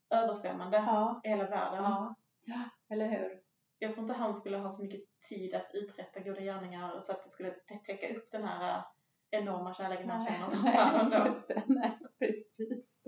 översvämmande 0.10 0.78
Ja, 0.78 1.22
i 1.24 1.30
hela 1.30 1.44
världen. 1.50 1.84
ja, 1.84 2.16
ja, 2.46 2.60
eller 2.90 3.08
hur? 3.10 3.40
Jag 3.80 3.92
tror 3.92 4.02
inte 4.04 4.14
han 4.14 4.36
skulle 4.36 4.58
ha 4.58 4.72
så 4.72 4.84
mycket 4.84 5.02
tid 5.30 5.54
att 5.54 5.72
uträtta 5.74 6.20
goda 6.20 6.42
gärningar 6.42 7.02
så 7.02 7.12
att 7.12 7.24
det 7.24 7.30
skulle 7.30 7.50
tä- 7.50 7.84
täcka 7.86 8.16
upp 8.18 8.32
den 8.32 8.44
här 8.44 8.78
äh, 8.78 8.84
enorma 9.42 9.74
kärleken 9.74 10.10
han 10.10 10.26
känner 10.26 10.50
för 10.50 10.64
världen 10.64 11.10
då. 11.10 11.62
Nej, 11.74 12.00
precis. 12.20 13.04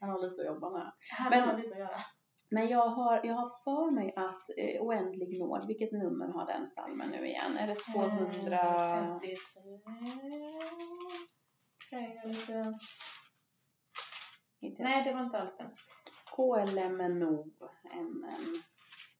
Han 0.00 0.10
har 0.10 0.18
lite 0.30 0.40
att 0.42 0.46
jobba 0.46 0.70
med. 0.70 0.92
Han 1.18 1.30
Men- 1.30 1.48
har 1.48 1.56
lite 1.58 1.72
att 1.72 1.78
göra. 1.78 2.00
Men 2.52 2.68
jag 2.68 2.86
har, 2.86 3.20
jag 3.24 3.34
har 3.34 3.50
för 3.64 3.90
mig 3.90 4.12
att 4.16 4.50
eh, 4.56 4.82
Oändlig 4.82 5.38
nåd, 5.38 5.66
vilket 5.66 5.92
nummer 5.92 6.28
har 6.28 6.46
den 6.46 6.66
salmen 6.66 7.10
nu 7.10 7.26
igen? 7.26 7.56
Är 7.58 7.66
det 7.66 7.74
200? 7.74 8.56
Eh, 8.56 9.18
53. 9.20 9.44
Nej, 11.92 12.20
lite... 14.60 15.02
Det 15.04 15.12
var 15.12 15.24
inte 15.24 15.38
alls 15.38 15.56
den. 15.56 15.70
KLMNO, 16.36 17.44
MN, 17.94 18.62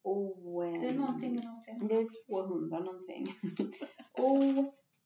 ON. 0.02 0.80
Det 0.80 0.86
är 0.86 0.94
någonting 0.94 1.34
med 1.34 1.44
någonting. 1.44 1.88
Det 1.88 1.94
är 1.94 2.08
200 2.26 2.78
någonting. 2.78 3.26
O, 4.18 4.38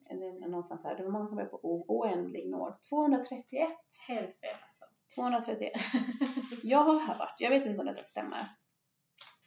det 0.08 0.48
någonstans 0.48 0.84
här, 0.84 0.96
det 0.96 1.02
var 1.02 1.10
många 1.10 1.28
som 1.28 1.38
är 1.38 1.44
på 1.44 1.60
O, 1.62 1.84
oändlig 1.88 2.50
nåd. 2.50 2.74
231. 2.90 3.70
Helt 4.08 4.40
fel 4.40 4.56
alltså. 4.68 4.84
231. 5.14 5.72
Jag 6.68 6.84
har 6.84 7.00
hört, 7.00 7.34
jag 7.38 7.50
vet 7.50 7.66
inte 7.66 7.80
om 7.80 7.86
detta 7.86 8.02
stämmer. 8.02 8.38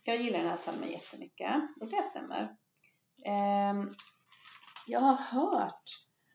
Jag 0.04 0.18
gillar 0.18 0.40
den 0.40 0.50
här 0.50 0.58
psalmen 0.58 0.90
jättemycket 0.90 1.56
och 1.82 1.90
det 1.90 2.04
stämmer. 2.04 2.58
Ehm, 3.26 3.94
jag 4.88 5.00
har 5.00 5.14
hört 5.14 5.84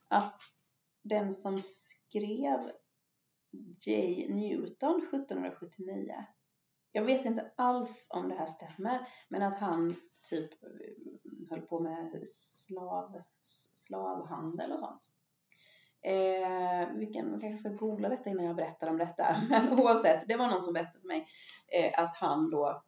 att 0.09 0.43
den 1.03 1.33
som 1.33 1.59
skrev 1.61 2.71
J. 3.87 4.27
Newton 4.29 4.99
1779, 4.99 6.27
jag 6.93 7.05
vet 7.05 7.25
inte 7.25 7.53
alls 7.57 8.11
om 8.15 8.29
det 8.29 8.35
här 8.35 8.47
stämmer, 8.47 9.09
men 9.29 9.43
att 9.43 9.59
han 9.59 9.95
typ 10.31 10.63
eh, 10.63 10.69
höll 11.51 11.61
på 11.61 11.81
med 11.81 12.25
slav, 12.29 13.23
slavhandel 13.75 14.73
och 14.73 14.79
sånt. 14.79 15.14
Eh, 16.05 16.89
vilken, 16.95 17.31
man 17.31 17.41
kanske 17.41 17.59
ska 17.69 17.77
googla 17.87 18.09
detta 18.09 18.31
innan 18.31 18.45
jag 18.45 18.57
berättar 18.57 18.89
om 18.91 18.99
detta. 18.99 19.37
Men 19.51 19.81
oavsett, 19.81 20.29
det 20.29 20.37
var 20.37 20.49
någon 20.49 20.63
som 20.63 20.75
berättade 20.75 21.01
för 21.01 21.09
mig 21.09 21.27
eh, 21.73 22.01
att 22.05 22.15
han 22.17 22.51
då, 22.51 22.83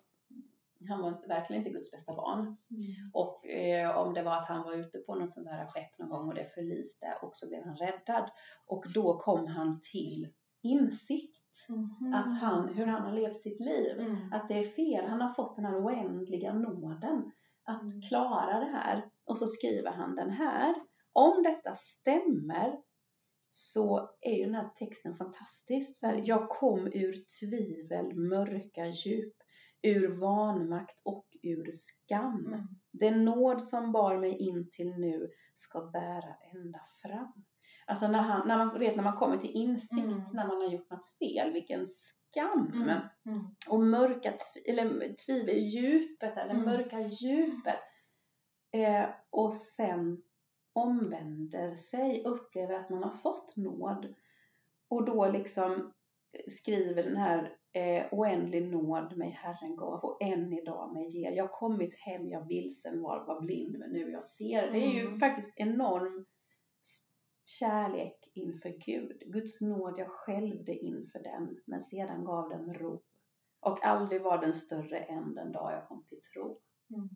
han 0.88 1.02
var 1.02 1.28
verkligen 1.28 1.60
inte 1.62 1.70
Guds 1.74 1.90
bästa 1.92 2.14
barn. 2.14 2.56
Och 3.12 3.46
eh, 3.46 3.98
om 3.98 4.14
det 4.14 4.22
var 4.22 4.36
att 4.36 4.48
han 4.48 4.62
var 4.62 4.74
ute 4.74 4.98
på 4.98 5.14
något 5.14 5.32
sånt 5.32 5.48
här 5.48 5.66
skepp 5.66 5.98
någon 5.98 6.08
gång 6.08 6.28
och 6.28 6.34
det 6.34 6.54
förliste 6.54 7.06
och 7.22 7.30
så 7.32 7.48
blev 7.48 7.64
han 7.64 7.76
räddad. 7.76 8.30
Och 8.66 8.84
då 8.94 9.18
kom 9.18 9.46
han 9.46 9.80
till 9.92 10.28
insikt 10.62 11.42
Mhm. 12.00 12.14
att 12.14 12.40
han, 12.40 12.68
hur 12.74 12.86
han 12.86 13.02
har 13.02 13.12
levt 13.12 13.36
sitt 13.36 13.60
liv. 13.60 14.00
Mm. 14.00 14.32
Att 14.32 14.48
det 14.48 14.58
är 14.58 14.64
fel. 14.64 15.04
Han 15.10 15.20
har 15.20 15.28
fått 15.28 15.56
den 15.56 15.64
här 15.64 15.84
oändliga 15.84 16.52
nåden 16.54 17.32
att 17.64 17.80
Mm. 17.82 18.02
klara 18.08 18.60
det 18.60 18.66
här. 18.72 19.04
Och 19.24 19.38
så 19.38 19.46
skriver 19.46 19.90
han 19.90 20.14
den 20.16 20.30
här. 20.30 20.74
Om 21.12 21.42
detta 21.42 21.74
stämmer 21.74 22.78
så 23.50 24.10
är 24.20 24.34
ju 24.34 24.44
den 24.44 24.54
här 24.54 24.68
texten 24.76 25.14
fantastisk. 25.14 25.98
Så 25.98 26.06
här, 26.06 26.22
jag 26.24 26.48
kom 26.48 26.86
ur 26.86 27.16
tvivel, 27.40 28.14
mörka 28.16 28.86
djup, 28.86 29.34
ur 29.82 30.20
vanmakt 30.20 31.00
och 31.04 31.26
ur 31.42 31.70
skam. 31.72 32.46
Mm. 32.46 32.66
Den 32.92 33.24
nåd 33.24 33.62
som 33.62 33.92
bar 33.92 34.18
mig 34.18 34.36
in 34.38 34.70
till 34.70 34.90
nu 34.90 35.30
ska 35.54 35.80
bära 35.80 36.36
ända 36.54 36.80
fram. 37.02 37.44
Alltså 37.86 38.08
när, 38.08 38.18
han, 38.18 38.48
när, 38.48 38.58
man, 38.58 38.78
vet, 38.78 38.96
när 38.96 39.04
man 39.04 39.16
kommer 39.16 39.36
till 39.36 39.50
insikt, 39.50 40.04
Mm. 40.04 40.22
när 40.32 40.46
man 40.46 40.56
har 40.56 40.68
gjort 40.70 40.90
något 40.90 41.18
fel, 41.18 41.52
vilken 41.52 41.86
skam! 41.86 42.72
Mm. 42.74 42.88
Mm. 43.26 43.44
Och 43.70 43.80
mörka 43.80 44.32
eller 44.68 45.14
tvivel, 45.26 45.58
djupet 45.58 46.36
eller 46.36 46.54
Mm. 46.54 46.64
mörka 46.64 47.00
djupet. 47.00 47.78
Eh, 48.72 49.08
och 49.30 49.54
sen 49.54 50.22
omvänder 50.76 51.74
sig, 51.74 52.22
upplever 52.24 52.74
att 52.74 52.90
man 52.90 53.02
har 53.02 53.10
fått 53.10 53.56
nåd. 53.56 54.14
Och 54.88 55.04
då 55.04 55.28
liksom 55.28 55.92
skriver 56.46 57.02
den 57.02 57.16
här 57.16 57.56
eh, 57.72 58.06
oändlig 58.12 58.70
nåd 58.72 59.16
mig 59.16 59.30
Herren 59.30 59.76
gav 59.76 60.04
och 60.04 60.22
än 60.22 60.52
idag 60.52 60.92
mig 60.92 61.06
ger. 61.06 61.32
Jag 61.32 61.44
har 61.44 61.52
kommit 61.52 61.98
hem, 61.98 62.28
jag 62.28 62.48
vilsen 62.48 63.02
var, 63.02 63.24
var 63.26 63.40
blind 63.40 63.78
men 63.78 63.90
nu 63.90 64.10
jag 64.10 64.26
ser. 64.26 64.72
Det 64.72 64.78
är 64.78 64.90
ju 64.90 65.00
Mm. 65.00 65.16
faktiskt 65.16 65.60
enorm 65.60 66.26
kärlek 67.58 68.30
inför 68.34 68.68
Gud. 68.86 69.22
Guds 69.26 69.60
nåd, 69.60 69.94
jag 69.98 70.08
skälvde 70.10 70.74
inför 70.74 71.22
den, 71.22 71.60
men 71.64 71.82
sedan 71.82 72.24
gav 72.24 72.48
den 72.48 72.74
ro. 72.74 73.02
Och 73.60 73.84
aldrig 73.84 74.22
var 74.22 74.38
den 74.38 74.54
större 74.54 74.98
än 74.98 75.34
den 75.34 75.52
dag 75.52 75.72
jag 75.72 75.88
kom 75.88 76.04
till 76.04 76.20
tro. 76.34 76.60
Mm. 76.90 77.08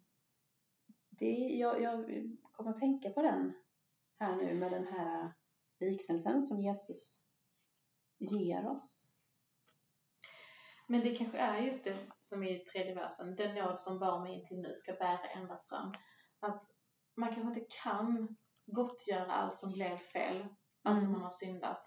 Det, 1.21 1.27
jag, 1.59 1.83
jag 1.83 2.05
kommer 2.53 2.71
att 2.71 2.77
tänka 2.81 3.11
på 3.11 3.23
den 3.23 3.53
här 4.19 4.37
nu 4.37 4.55
med 4.55 4.73
den 4.73 4.87
här 4.87 5.33
liknelsen 5.81 6.43
som 6.43 6.61
Jesus 6.61 7.23
ger 8.19 8.69
oss. 8.69 9.13
Men 10.87 11.01
det 11.01 11.17
kanske 11.17 11.39
är 11.39 11.59
just 11.61 11.85
det 11.85 11.99
som 12.21 12.45
i 12.45 12.59
tredje 12.59 12.95
versen, 12.95 13.37
den 13.37 13.55
nåd 13.55 13.81
som 13.81 13.99
bar 13.99 14.21
mig 14.21 14.35
in 14.35 14.47
till 14.47 14.61
nu 14.61 14.75
ska 14.75 14.93
bära 14.93 15.27
ända 15.27 15.61
fram. 15.69 15.93
Att 16.41 16.63
man 17.15 17.35
kanske 17.35 17.61
inte 17.61 17.77
kan 17.83 18.37
gottgöra 18.67 19.33
allt 19.33 19.57
som 19.57 19.73
blev 19.73 19.97
fel, 19.97 20.47
allt 20.83 21.03
som 21.03 21.09
Mm. 21.09 21.13
man 21.13 21.21
har 21.23 21.31
syndat. 21.31 21.83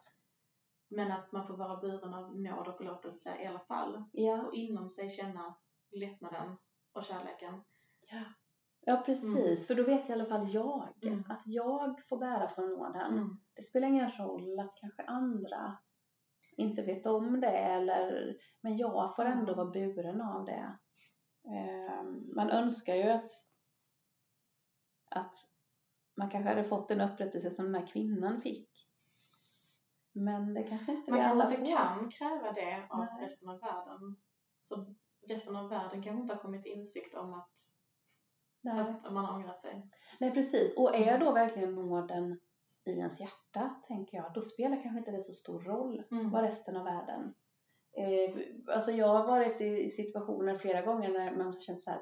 Men 0.88 1.12
att 1.12 1.32
man 1.32 1.48
får 1.48 1.58
vara 1.58 1.82
buren 1.82 2.14
av 2.14 2.40
nåd 2.40 2.68
och 2.68 2.78
förlåtelse 2.78 3.38
i 3.42 3.46
alla 3.46 3.60
fall. 3.60 4.04
Ja, 4.12 4.44
Och 4.48 4.54
inom 4.54 4.90
sig 4.90 5.10
känna 5.10 5.56
lättnaden 5.92 6.58
och 6.94 7.04
kärleken. 7.04 7.64
ja 8.00 8.24
precis. 9.06 9.68
För 9.68 9.76
då 9.76 9.84
vet 9.84 10.10
i 10.10 10.14
alla 10.14 10.26
fall 10.26 10.54
jag 10.54 10.90
Mm. 11.04 11.24
att 11.30 11.42
jag 11.46 12.08
får 12.08 12.18
bäras 12.18 12.60
av 12.60 12.70
nåden. 12.70 13.14
Mm. 13.14 13.38
Det 13.56 13.64
spelar 13.64 13.88
ingen 13.88 14.12
roll 14.12 14.60
att 14.60 14.76
kanske 14.76 15.04
andra 15.04 15.78
inte 16.58 16.82
vet 16.82 17.06
om 17.06 17.40
det 17.42 17.48
eller 17.58 18.36
men 18.62 18.78
jag 18.78 19.16
får 19.16 19.26
ändå 19.26 19.54
Mm. 19.54 19.56
vara 19.56 19.70
buren 19.72 20.22
av 20.22 20.46
det. 20.46 20.78
Eh, 21.48 22.04
man 22.36 22.50
önskar 22.50 22.96
ju 22.96 23.10
att, 23.10 23.32
att 25.10 25.36
man 26.16 26.30
kanske 26.30 26.50
hade 26.50 26.64
fått 26.64 26.88
den 26.88 27.02
upprättelse 27.02 27.52
som 27.52 27.66
den 27.66 27.76
här 27.76 27.88
kvinnan 27.88 28.42
fick. 28.42 28.90
Men 30.12 30.54
det 30.54 30.64
kanske 30.64 30.92
inte 30.92 31.12
Man 31.12 31.20
vi 31.20 31.26
alla 31.26 31.50
får. 31.50 31.66
kan 31.66 32.10
kräva 32.12 32.52
det 32.52 32.88
av 32.90 33.00
Nej. 33.00 33.24
resten 33.26 33.50
av 33.50 33.60
världen. 33.60 34.16
För 34.68 34.96
resten 35.28 35.56
av 35.56 35.70
världen 35.70 36.04
kanske 36.04 36.22
inte 36.22 36.34
har 36.34 36.42
kommit 36.42 36.66
insikt 36.66 37.16
om 37.16 37.34
att, 37.34 37.52
Nej. 38.64 38.80
att 38.80 39.14
man 39.14 39.26
har 39.26 39.36
ångrat 39.36 39.62
sig. 39.62 39.90
Nej, 40.20 40.32
precis. 40.32 40.78
Och 40.78 40.96
är 40.96 41.20
då 41.20 41.32
verkligen 41.32 41.76
nåden 41.76 42.40
i 42.86 42.92
ens 42.92 43.20
hjärta, 43.20 43.76
tänker 43.88 44.18
jag, 44.18 44.34
då 44.34 44.42
spelar 44.42 44.84
kanske 44.84 45.00
inte 45.00 45.12
det 45.12 45.22
så 45.22 45.34
stor 45.34 45.62
roll 45.62 46.04
Mm. 46.12 46.32
vad 46.32 46.44
resten 46.44 46.78
av 46.78 46.86
världen. 46.86 47.34
Eh, 47.98 48.36
alltså 48.76 48.92
jag 48.92 49.08
har 49.08 49.28
varit 49.28 49.62
i 49.62 49.90
situationer 49.90 50.58
flera 50.58 50.82
gånger 50.82 51.10
när 51.10 51.36
man 51.36 51.60
känt 51.62 51.80
så 51.84 51.92
här, 51.92 52.02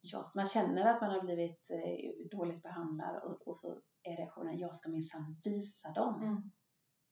ja, 0.00 0.22
så 0.24 0.38
man 0.38 0.46
känner 0.46 0.94
att 0.94 1.00
man 1.00 1.10
har 1.10 1.20
blivit 1.22 1.70
eh, 1.70 2.28
dåligt 2.38 2.62
behandlad 2.62 3.22
och, 3.22 3.48
och 3.48 3.58
så 3.58 3.80
är 4.02 4.16
reaktionen, 4.16 4.58
jag 4.58 4.76
ska 4.76 4.90
minsann 4.90 5.40
visa 5.44 5.90
dem. 5.92 6.22
Mm. 6.22 6.42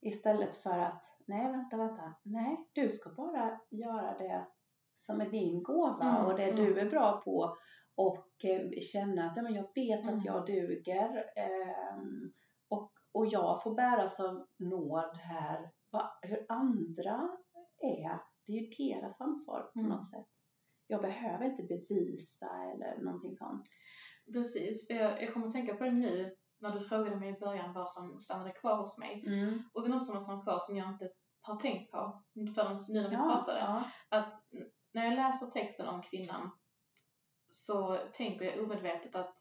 Istället 0.00 0.54
för 0.56 0.78
att, 0.78 1.04
nej 1.26 1.52
vänta, 1.52 1.76
vänta, 1.76 2.14
nej, 2.22 2.68
du 2.72 2.90
ska 2.90 3.10
bara 3.10 3.60
göra 3.70 4.18
det 4.18 4.46
som 4.96 5.20
är 5.20 5.30
din 5.30 5.62
gåva 5.62 6.16
Mm, 6.16 6.26
och 6.26 6.36
det 6.36 6.44
mm. 6.44 6.64
du 6.64 6.80
är 6.80 6.90
bra 6.90 7.22
på 7.24 7.56
och 7.96 8.44
eh, 8.44 8.70
känna 8.92 9.30
att 9.30 9.36
ja, 9.36 9.42
men 9.42 9.54
jag 9.54 9.68
vet 9.74 10.02
Mm. 10.04 10.18
att 10.18 10.24
jag 10.24 10.46
duger 10.46 11.24
ehm, 11.36 12.32
och, 12.68 12.92
och 13.12 13.26
jag 13.26 13.62
får 13.62 13.74
bäras 13.74 14.20
av 14.20 14.46
nåd 14.58 15.16
här. 15.16 15.70
Va, 15.90 16.18
hur 16.22 16.46
andra 16.48 17.28
är, 17.82 18.18
det 18.46 18.52
är 18.52 18.60
ju 18.62 18.68
deras 18.94 19.20
ansvar 19.20 19.62
på 19.74 19.78
Mm. 19.80 19.90
något 19.92 20.10
sätt. 20.10 20.28
Jag 20.86 21.02
behöver 21.02 21.44
inte 21.44 21.62
bevisa 21.62 22.46
eller 22.74 23.02
någonting 23.04 23.34
sånt. 23.34 23.62
Precis. 24.32 24.90
Jag, 24.90 25.22
jag 25.22 25.32
kommer 25.32 25.46
att 25.46 25.52
tänka 25.52 25.74
på 25.74 25.84
det 25.84 25.90
nu 25.92 26.36
när 26.60 26.70
du 26.70 26.80
frågade 26.80 27.16
mig 27.16 27.30
i 27.30 27.38
början 27.40 27.72
vad 27.72 27.88
som 27.88 28.22
stannade 28.22 28.52
kvar 28.52 28.76
hos 28.76 28.98
mig. 28.98 29.22
Och 29.72 29.82
det 29.82 29.88
är 29.88 29.94
något 29.94 30.06
som 30.06 30.16
har 30.16 30.22
stannat 30.22 30.44
kvar 30.44 30.58
som 30.58 30.76
jag 30.76 30.88
inte 30.90 31.10
har 31.40 31.56
tänkt 31.60 31.90
på 31.92 32.22
förrän 32.54 32.76
nu 32.88 33.00
när 33.02 33.10
vi 33.10 33.16
pratade. 33.16 33.58
ja. 33.58 33.84
Att 34.08 34.34
när 34.92 35.04
jag 35.04 35.14
läser 35.14 35.46
texten 35.46 35.86
om 35.88 36.02
kvinnan 36.02 36.50
så 37.48 37.98
tänker 38.12 38.44
jag 38.44 38.64
omedvetet 38.64 39.14
att 39.14 39.34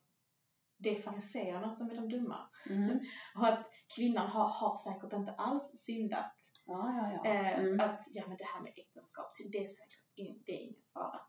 det 0.78 0.98
är 0.98 1.02
fariséerna 1.02 1.70
som 1.70 1.90
är 1.90 1.96
de 1.96 2.10
dumma. 2.10 2.50
Mm. 2.70 3.00
Och 3.36 3.48
att 3.48 3.68
kvinnan 3.96 4.28
har, 4.28 4.48
har 4.48 4.76
säkert 4.76 5.14
inte 5.14 5.32
alls 5.32 5.64
syndat. 5.86 6.34
ja, 6.66 6.94
ja, 6.94 7.20
ja. 7.24 7.32
Eh, 7.32 7.60
Mm. 7.60 7.80
Att 7.80 8.02
ja, 8.14 8.24
men 8.28 8.38
det 8.38 8.44
här 8.44 8.62
med 8.62 8.74
äktenskap, 8.76 9.36
det 9.52 9.64
är 9.64 9.68
säkert 9.68 10.04
in, 10.16 10.44
det 10.46 10.52
är 10.52 10.62
ingen 10.62 10.82
fara. 10.94 11.20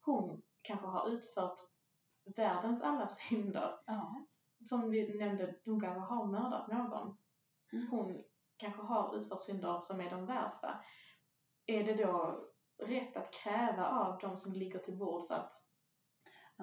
Hon 0.00 0.42
kanske 0.62 0.86
har 0.86 1.08
utfört 1.08 1.60
världens 2.36 2.82
alla 2.82 3.08
synder. 3.08 3.74
Som 4.64 4.90
vi 4.90 5.18
nämnde, 5.18 5.54
hon 5.64 5.80
kanske 5.80 6.00
har 6.00 6.26
mördat 6.26 6.68
någon. 6.68 7.16
Mm. 7.72 7.88
Hon 7.90 8.22
kanske 8.56 8.82
har 8.82 9.16
utfört 9.16 9.40
synder 9.40 9.80
som 9.80 10.00
är 10.00 10.10
de 10.10 10.26
värsta. 10.26 10.84
Är 11.66 11.84
det 11.84 11.94
då 11.94 12.44
rätt 12.82 13.16
att 13.16 13.32
kräva 13.32 13.86
av 13.86 14.18
de 14.18 14.36
som 14.36 14.52
ligger 14.52 14.78
till 14.78 14.98
bords 14.98 15.30
att 15.30 15.52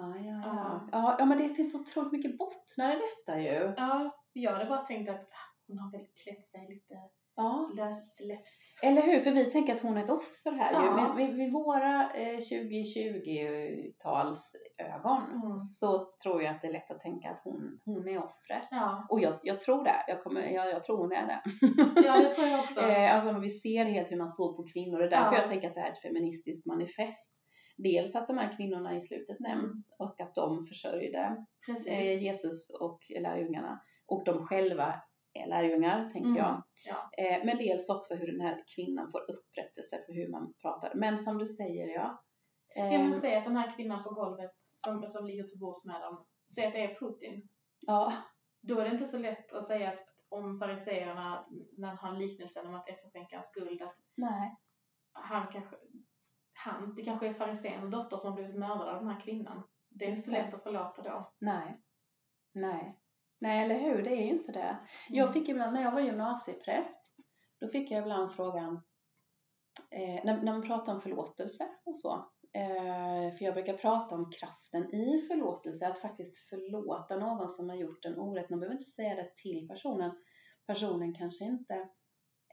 Ja, 0.01 0.17
ja, 0.17 0.41
Ja. 0.45 0.87
ja. 0.91 1.15
ja. 1.19 1.25
Men 1.25 1.37
det 1.37 1.49
finns 1.49 1.75
otroligt 1.75 2.11
mycket 2.11 2.37
bottnar 2.37 2.91
i 2.91 2.95
detta 2.99 3.39
ju. 3.41 3.73
ja, 3.77 4.15
jag 4.33 4.51
hade 4.51 4.65
bara 4.65 4.81
tänkt 4.81 5.09
att 5.09 5.21
ah, 5.21 5.55
hon 5.67 5.79
har 5.79 5.91
väl 5.91 6.05
klätt 6.23 6.45
sig 6.45 6.67
lite 6.69 6.93
Ja. 7.35 7.71
lössläppt. 7.77 8.49
Eller 8.83 9.01
hur? 9.01 9.19
För 9.19 9.31
vi 9.31 9.45
tänker 9.45 9.73
att 9.73 9.79
hon 9.79 9.97
är 9.97 10.03
ett 10.03 10.09
offer 10.09 10.51
här 10.51 10.71
ju. 10.71 10.77
Ja. 10.87 10.95
Med, 10.95 11.15
med, 11.15 11.37
med 11.37 11.51
våra 11.51 12.13
eh, 12.13 12.37
2020-tals 12.37 14.55
ögon 14.77 15.23
Mm. 15.43 15.57
så 15.57 16.05
tror 16.23 16.43
jag 16.43 16.55
att 16.55 16.61
det 16.61 16.67
är 16.67 16.71
lätt 16.71 16.91
att 16.91 16.99
tänka 16.99 17.29
att 17.29 17.41
hon, 17.43 17.79
hon 17.85 18.07
är 18.07 18.17
offret. 18.23 18.67
Ja, 18.71 19.05
Och 19.09 19.21
jag, 19.21 19.39
jag 19.43 19.59
tror 19.59 19.83
det. 19.83 20.03
Jag, 20.07 20.23
kommer, 20.23 20.41
jag, 20.41 20.69
jag 20.69 20.83
tror 20.83 20.97
hon 20.97 21.11
är 21.11 21.27
det. 21.27 21.41
ja 22.07 22.19
det 22.19 22.29
tror 22.29 22.47
jag 22.47 22.59
också. 22.59 22.81
Eh, 22.89 23.15
alltså 23.15 23.39
vi 23.39 23.49
ser 23.49 23.85
helt 23.85 24.11
hur 24.11 24.17
man 24.17 24.29
såg 24.29 24.57
på 24.57 24.63
kvinnor. 24.73 24.99
Det 24.99 25.05
är 25.05 25.09
därför 25.09 25.35
Ja. 25.35 25.39
jag 25.41 25.47
tänker 25.49 25.67
att 25.67 25.73
det 25.75 25.81
här 25.81 25.87
är 25.87 25.91
ett 25.91 26.01
feministiskt 26.01 26.65
manifest. 26.65 27.38
Dels 27.83 28.15
att 28.15 28.27
de 28.27 28.37
här 28.37 28.57
kvinnorna 28.57 28.95
i 28.95 29.01
slutet 29.01 29.39
nämns 29.39 29.95
och 29.99 30.21
att 30.21 30.35
de 30.35 30.63
försörjde 30.63 31.45
Precis. 31.65 31.87
eh, 31.87 32.23
Jesus 32.23 32.69
och 32.79 32.99
lärjungarna. 33.19 33.81
Och 34.05 34.23
de 34.25 34.47
själva 34.47 35.01
är 35.33 35.47
lärjungar, 35.47 36.09
tänker 36.09 36.29
Mm, 36.29 36.37
jag. 36.37 36.63
ja. 36.87 37.09
Eh, 37.25 37.45
men 37.45 37.57
dels 37.57 37.89
också 37.89 38.15
hur 38.15 38.27
den 38.31 38.41
här 38.41 38.63
kvinnan 38.75 39.11
får 39.11 39.21
upprättelse 39.31 39.97
för 40.05 40.13
hur 40.13 40.31
man 40.31 40.53
pratar. 40.61 40.91
Men 40.95 41.17
som 41.19 41.37
du 41.37 41.47
säger, 41.47 41.87
ja. 41.87 42.23
Eh, 42.75 42.93
Jag 42.93 43.05
vill 43.05 43.15
säga 43.19 43.37
att 43.37 43.45
den 43.45 43.57
här 43.57 43.71
kvinnan 43.75 44.03
på 44.03 44.09
golvet 44.09 44.55
som, 44.59 45.09
som 45.09 45.25
ligger 45.27 45.43
till 45.43 45.59
bords 45.59 45.85
med 45.85 46.01
dem, 46.01 46.25
säg 46.55 46.65
att 46.65 46.73
det 46.73 46.81
är 46.83 46.95
Putin. 46.99 47.49
ja, 47.79 48.13
Då 48.61 48.79
är 48.79 48.85
det 48.85 48.91
inte 48.91 49.05
så 49.05 49.17
lätt 49.17 49.53
att 49.53 49.65
säga 49.65 49.89
att 49.89 50.05
om 50.29 50.59
fariseerna, 50.59 51.45
när 51.77 51.87
han 51.87 51.97
har 51.97 52.19
liknelsen 52.21 52.67
om 52.67 52.75
att 52.75 52.89
efterskänka 52.89 53.35
en 53.35 53.43
skuld, 53.43 53.81
att 53.81 53.95
nej. 54.15 54.55
han 55.11 55.47
kanske, 55.53 55.75
hans, 56.65 56.95
det 56.95 57.03
kanske 57.03 57.27
är 57.27 57.33
fariséns 57.33 57.91
dotter 57.91 58.17
som 58.17 58.35
blivit 58.35 58.55
mördad 58.55 58.89
av 58.89 58.99
den 58.99 59.09
här 59.09 59.19
kvinnan. 59.19 59.63
Det 59.89 60.05
är 60.05 60.09
inte 60.09 60.21
så 60.21 60.31
lätt 60.31 60.53
att 60.53 60.63
förlåta 60.63 61.01
då. 61.01 61.33
Nej. 61.39 61.81
Nej. 62.53 62.99
Nej, 63.41 63.65
eller 63.65 63.79
hur? 63.79 64.03
Det 64.03 64.09
är 64.09 64.23
ju 64.23 64.29
inte 64.29 64.51
det. 64.51 64.77
Jag 65.09 65.33
fick 65.33 65.49
ibland, 65.49 65.73
när 65.73 65.81
jag 65.81 65.91
var 65.91 66.01
gymnasiepräst, 66.01 67.15
då 67.59 67.67
fick 67.67 67.91
jag 67.91 68.01
ibland 68.01 68.33
frågan, 68.33 68.81
eh, 69.91 70.25
när, 70.25 70.41
när 70.41 70.53
man 70.53 70.61
pratar 70.61 70.93
om 70.93 71.01
förlåtelse 71.01 71.67
och 71.85 71.99
så, 71.99 72.13
eh, 72.53 73.31
för 73.31 73.45
jag 73.45 73.53
brukar 73.53 73.77
prata 73.77 74.15
om 74.15 74.31
kraften 74.31 74.95
i 74.95 75.21
förlåtelse, 75.21 75.87
att 75.87 75.99
faktiskt 75.99 76.37
förlåta 76.37 77.17
någon 77.17 77.49
som 77.49 77.69
har 77.69 77.75
gjort 77.75 78.05
en 78.05 78.19
orätt. 78.19 78.49
Man 78.49 78.59
behöver 78.59 78.75
inte 78.75 78.89
säga 78.89 79.15
det 79.15 79.35
till 79.35 79.67
personen. 79.67 80.11
Personen 80.67 81.13
kanske 81.13 81.45
inte 81.45 81.89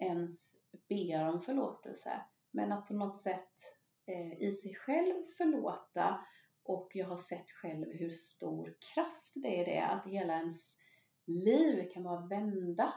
ens 0.00 0.54
ber 0.88 1.28
om 1.28 1.42
förlåtelse, 1.42 2.20
men 2.50 2.72
att 2.72 2.86
på 2.86 2.94
något 2.94 3.18
sätt 3.18 3.50
i 4.38 4.52
sig 4.52 4.74
själv 4.74 5.14
förlåta 5.38 6.26
och 6.64 6.90
jag 6.94 7.06
har 7.06 7.16
sett 7.16 7.50
själv 7.50 7.86
hur 7.92 8.10
stor 8.10 8.74
kraft 8.94 9.32
det 9.34 9.60
är 9.60 9.64
det, 9.64 9.80
att 9.86 10.06
hela 10.06 10.32
ens 10.36 10.76
liv 11.26 11.88
kan 11.92 12.02
bara 12.02 12.26
vända 12.26 12.94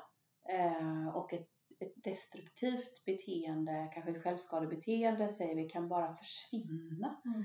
eh, 0.49 1.07
och 1.15 1.33
ett, 1.33 1.47
ett 1.79 1.93
destruktivt 2.03 3.05
beteende, 3.05 3.91
kanske 3.93 4.11
ett 4.11 4.23
självskadebeteende 4.23 5.29
säger 5.29 5.55
vi, 5.55 5.69
kan 5.69 5.87
bara 5.87 6.13
försvinna 6.13 7.21
Mm. 7.25 7.43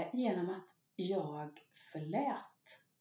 eh, 0.00 0.06
genom 0.14 0.50
att 0.50 0.66
jag 0.96 1.50
förlät 1.92 2.46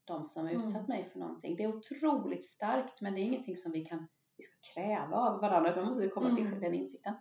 de 0.06 0.26
som 0.26 0.46
har 0.46 0.54
utsatt 0.54 0.88
mig 0.88 1.10
för 1.12 1.20
någonting. 1.20 1.56
Det 1.56 1.64
är 1.64 1.76
otroligt 1.76 2.46
starkt 2.46 3.02
men 3.02 3.14
det 3.14 3.22
är 3.22 3.24
ingenting 3.24 3.58
som 3.58 3.72
vi 3.72 3.86
kan 3.86 4.08
vi 4.38 4.44
ska 4.44 4.74
kräva 4.74 5.18
av 5.18 5.42
varandra, 5.42 5.76
man 5.76 5.86
måste 5.94 6.08
komma 6.08 6.36
till 6.36 6.48
Mm. 6.48 6.60
den 6.62 6.74
insikten. 6.74 7.14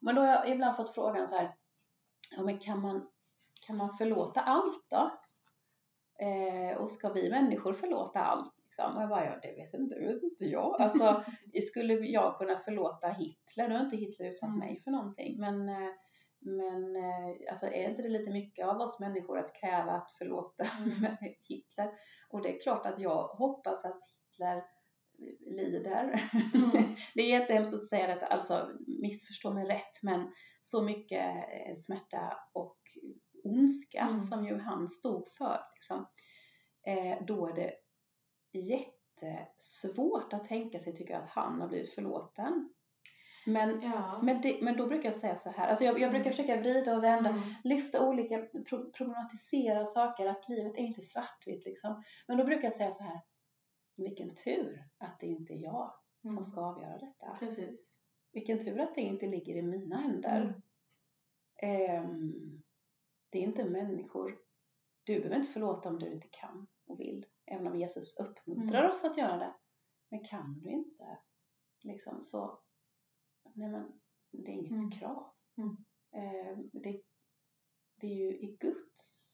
Men 0.00 0.14
då 0.14 0.20
har 0.20 0.28
jag 0.28 0.50
ibland 0.50 0.76
fått 0.76 0.94
frågan 0.94 1.28
så 1.28 1.36
här, 1.36 1.54
ja, 2.36 2.42
men 2.42 2.58
kan, 2.58 2.80
man, 2.82 3.08
kan 3.66 3.76
man 3.76 3.90
förlåta 3.90 4.40
allt 4.40 4.86
då? 4.90 5.10
Eh, 6.26 6.76
och 6.76 6.90
ska 6.90 7.08
vi 7.12 7.30
människor 7.30 7.72
förlåta 7.72 8.20
allt? 8.20 8.54
Liksom? 8.64 8.96
Och 8.96 9.02
jag 9.02 9.08
bara, 9.08 9.24
ja, 9.24 9.38
det 9.42 9.52
vet 9.52 9.74
inte, 9.74 9.98
vet 9.98 10.22
inte 10.22 10.44
jag. 10.44 10.80
Alltså, 10.80 11.24
skulle 11.62 11.94
jag 11.94 12.38
kunna 12.38 12.58
förlåta 12.58 13.08
Hitler? 13.08 13.68
Nu 13.68 13.74
har 13.74 13.84
inte 13.84 13.96
Hitler 13.96 14.26
utsatt 14.30 14.48
Mm. 14.48 14.58
mig 14.58 14.80
för 14.84 14.90
någonting, 14.90 15.40
men, 15.40 15.68
eh, 15.68 15.90
men 16.40 16.96
eh, 16.96 17.50
alltså, 17.50 17.66
är 17.66 17.90
inte 17.90 18.02
det 18.02 18.08
lite 18.08 18.30
mycket 18.30 18.66
av 18.66 18.80
oss 18.80 19.00
människor 19.00 19.38
att 19.38 19.54
kräva 19.54 19.92
att 19.92 20.12
förlåta 20.12 20.64
Mm. 20.78 21.16
Hitler? 21.48 21.90
Och 22.28 22.42
det 22.42 22.56
är 22.56 22.60
klart 22.60 22.86
att 22.86 23.00
jag 23.00 23.22
hoppas 23.28 23.84
att 23.84 24.00
Hitler 24.08 24.64
lider. 25.40 26.30
Mm. 26.54 26.70
det 27.14 27.22
är 27.22 27.40
jättehemskt 27.40 27.74
att 27.74 27.88
säga 27.88 28.06
detta, 28.06 28.26
alltså 28.26 28.70
missförstå 29.02 29.52
mig 29.52 29.64
rätt, 29.64 30.02
men 30.02 30.32
så 30.62 30.82
mycket 30.82 31.34
eh, 31.36 31.74
smärta 31.76 32.36
och 32.52 32.76
ondska 33.44 34.00
Mm. 34.00 34.18
som 34.18 34.46
ju 34.46 34.58
han 34.58 34.88
stod 34.88 35.28
för. 35.38 35.60
Liksom. 35.74 36.06
Eh, 36.86 37.24
då 37.26 37.46
är 37.46 37.54
det 37.54 37.72
jättesvårt 39.22 40.32
att 40.32 40.44
tänka 40.44 40.78
sig, 40.80 40.94
tycker 40.94 41.14
jag, 41.14 41.22
att 41.22 41.30
han 41.30 41.60
har 41.60 41.68
blivit 41.68 41.94
förlåten. 41.94 42.68
Men, 43.46 43.82
Ja. 43.82 44.20
men, 44.22 44.40
det, 44.40 44.58
men 44.62 44.76
då 44.76 44.86
brukar 44.86 45.04
jag 45.04 45.14
säga 45.14 45.36
så 45.36 45.50
här, 45.50 45.68
alltså 45.68 45.84
jag, 45.84 46.00
jag 46.00 46.10
brukar 46.10 46.24
Mm. 46.30 46.32
försöka 46.32 46.56
vrida 46.56 46.96
och 46.96 47.04
vända, 47.04 47.30
Mm. 47.30 47.42
lyfta 47.64 48.08
olika, 48.08 48.38
pro, 48.38 48.90
problematisera 48.92 49.86
saker, 49.86 50.26
att 50.26 50.48
livet 50.48 50.72
är 50.74 50.80
inte 50.82 51.02
svartvitt 51.02 51.64
liksom. 51.64 52.02
Men 52.28 52.36
då 52.36 52.44
brukar 52.44 52.64
jag 52.64 52.72
säga 52.72 52.90
så 52.92 53.04
här, 53.04 53.20
vilken 53.96 54.34
tur 54.34 54.88
att 54.98 55.20
det 55.20 55.26
inte 55.26 55.52
är 55.54 55.58
jag 55.58 55.94
som 56.22 56.30
Mm. 56.30 56.44
ska 56.44 56.60
avgöra 56.60 56.98
detta. 56.98 57.36
Precis. 57.38 57.98
Vilken 58.32 58.58
tur 58.58 58.80
att 58.80 58.94
det 58.94 59.00
inte 59.00 59.26
ligger 59.26 59.56
i 59.56 59.62
mina 59.62 59.96
händer. 59.96 60.62
Ehm, 61.56 62.62
det 63.30 63.38
är 63.38 63.42
inte 63.42 63.64
människor. 63.64 64.38
Du 65.04 65.16
behöver 65.18 65.36
inte 65.36 65.48
förlåta 65.52 65.88
om 65.88 65.98
du 65.98 66.12
inte 66.12 66.28
kan 66.30 66.66
och 66.86 67.00
vill. 67.00 67.26
Även 67.46 67.66
om 67.66 67.78
Jesus 67.78 68.18
uppmuntrar 68.20 68.78
Mm. 68.80 68.90
oss 68.90 69.04
att 69.04 69.16
göra 69.18 69.36
det. 69.36 69.54
Men 70.10 70.24
kan 70.24 70.60
du 70.60 70.70
inte, 70.70 71.18
liksom 71.82 72.22
så, 72.22 72.60
nej 73.54 73.68
men 73.68 74.00
det 74.30 74.50
är 74.50 74.54
inget 74.54 74.72
Mm. 74.72 74.90
krav. 74.90 75.32
Mm. 75.56 75.76
Ehm, 76.12 76.70
det, 76.72 77.02
det 77.96 78.06
är 78.06 78.16
ju 78.16 78.38
i 78.38 78.56
Guds 78.60 79.32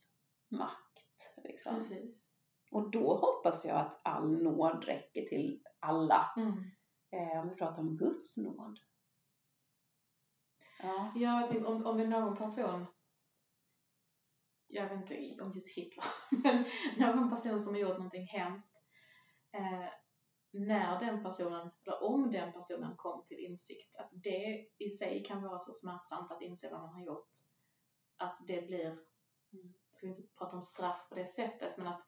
makt. 0.49 1.35
Liksom. 1.45 1.75
Precis. 1.77 2.28
Och 2.71 2.91
då 2.91 3.17
hoppas 3.17 3.65
jag 3.65 3.77
att 3.77 4.01
all 4.05 4.43
nåd 4.43 4.85
räcker 4.85 5.23
till 5.23 5.63
alla. 5.81 6.33
Mm. 6.37 6.53
Eh, 7.13 7.41
om 7.41 7.49
vi 7.49 7.55
pratar 7.55 7.83
om 7.83 7.97
Guds 7.97 8.37
nåd. 8.37 8.81
Ja. 10.83 11.13
Jag 11.17 11.49
tänkte 11.49 11.67
om, 11.67 11.87
om 11.87 11.97
det 11.97 12.05
är 12.05 12.09
någon 12.09 12.37
person, 12.37 12.87
jag 14.67 14.89
vet 14.89 14.93
inte 14.93 15.43
om 15.43 15.53
just 15.53 15.69
Hitler, 15.69 16.05
men 16.99 17.17
någon 17.17 17.31
person 17.31 17.59
som 17.59 17.75
har 17.75 17.81
gjort 17.81 17.97
någonting 17.97 18.27
hemskt, 18.27 18.83
eh, 19.53 19.89
när 20.53 21.01
den 21.01 21.23
personen, 21.23 21.71
eller 21.87 22.03
om 22.03 22.31
den 22.31 22.53
personen 22.53 22.97
kom 22.97 23.25
till 23.25 23.39
insikt 23.39 23.97
att 23.97 24.11
det 24.13 24.69
i 24.79 24.91
sig 24.91 25.25
kan 25.25 25.43
vara 25.43 25.59
så 25.59 25.73
smärtsamt 25.73 26.33
att 26.33 26.43
inse 26.43 26.71
vad 26.71 26.81
man 26.81 26.95
har 26.95 27.05
gjort, 27.05 27.31
att 28.17 28.39
det 28.47 28.67
blir, 28.67 28.87
mm, 28.87 29.75
ska 29.91 30.07
vi 30.07 30.13
inte 30.13 30.29
prata 30.39 30.57
om 30.57 30.63
straff 30.63 31.09
på 31.09 31.15
det 31.15 31.29
sättet, 31.29 31.77
men 31.77 31.87
att, 31.87 32.03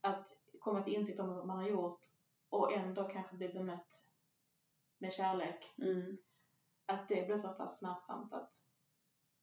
att 0.00 0.28
komma 0.60 0.82
till 0.82 0.94
insikt 0.94 1.20
om 1.20 1.28
vad 1.28 1.46
man 1.46 1.58
har 1.58 1.68
gjort 1.68 2.00
och 2.48 2.72
ändå 2.72 3.08
kanske 3.08 3.36
bli 3.36 3.48
bemött 3.48 4.06
med 4.98 5.12
kärlek. 5.12 5.74
Mm. 5.78 6.18
Att 6.86 7.08
det 7.08 7.26
blir 7.26 7.36
så 7.36 7.48
pass 7.48 7.78
smärtsamt 7.78 8.32
att... 8.32 8.50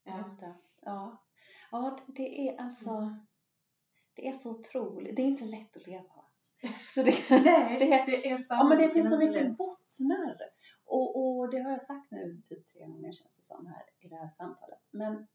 Ja. 0.03 0.17
Just 0.17 0.39
det. 0.39 0.55
Ja. 0.81 1.23
Ja, 1.71 1.99
det 2.07 2.47
är 2.47 2.61
alltså... 2.61 2.89
Mm. 2.89 3.27
Det 4.13 4.27
är 4.27 4.33
så 4.33 4.59
otroligt. 4.59 5.15
Det 5.15 5.21
är 5.21 5.25
inte 5.25 5.45
lätt 5.45 5.77
att 5.77 5.87
leva. 5.87 6.25
Så 6.93 7.03
det, 7.03 7.29
Nej, 7.29 7.79
det, 7.79 8.05
det 8.05 8.29
är 8.29 8.45
ja, 8.49 8.63
men 8.69 8.77
det 8.77 8.89
finns 8.89 9.09
så 9.09 9.17
mycket 9.17 9.57
bottnar. 9.57 10.37
Och, 10.85 11.15
och 11.15 11.51
det 11.51 11.59
har 11.59 11.71
jag 11.71 11.81
sagt 11.81 12.11
nu 12.11 12.41
typ 12.49 12.67
tre 12.67 12.85
gånger 12.85 13.11
känns 13.11 13.37
det 13.37 13.43
som 13.43 13.67
här 13.67 13.83
i 13.99 14.07
det 14.07 14.15
här 14.15 14.29
samtalet. 14.29 14.79
Men 14.91 15.27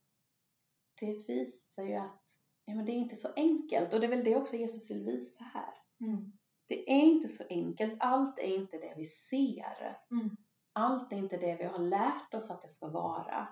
det 0.99 1.27
visar 1.27 1.83
ju 1.83 1.95
att 1.95 2.42
ja, 2.65 2.75
men 2.75 2.85
det 2.85 2.91
är 2.91 2.95
inte 2.95 3.15
så 3.15 3.27
enkelt. 3.35 3.93
Och 3.93 3.99
det 3.99 4.05
är 4.05 4.09
väl 4.09 4.23
det 4.23 4.35
också 4.35 4.55
Jesus 4.55 4.91
vill 4.91 5.05
visa 5.05 5.43
här. 5.43 5.73
Mm. 6.01 6.31
Det 6.67 6.91
är 6.91 7.01
inte 7.01 7.27
så 7.27 7.43
enkelt. 7.49 7.93
Allt 7.99 8.39
är 8.39 8.55
inte 8.55 8.77
det 8.77 8.93
vi 8.97 9.05
ser. 9.05 9.97
Mm. 10.11 10.37
Allt 10.73 11.13
är 11.13 11.17
inte 11.17 11.37
det 11.37 11.55
vi 11.55 11.63
har 11.63 11.79
lärt 11.79 12.33
oss 12.33 12.51
att 12.51 12.61
det 12.61 12.67
ska 12.67 12.87
vara. 12.87 13.47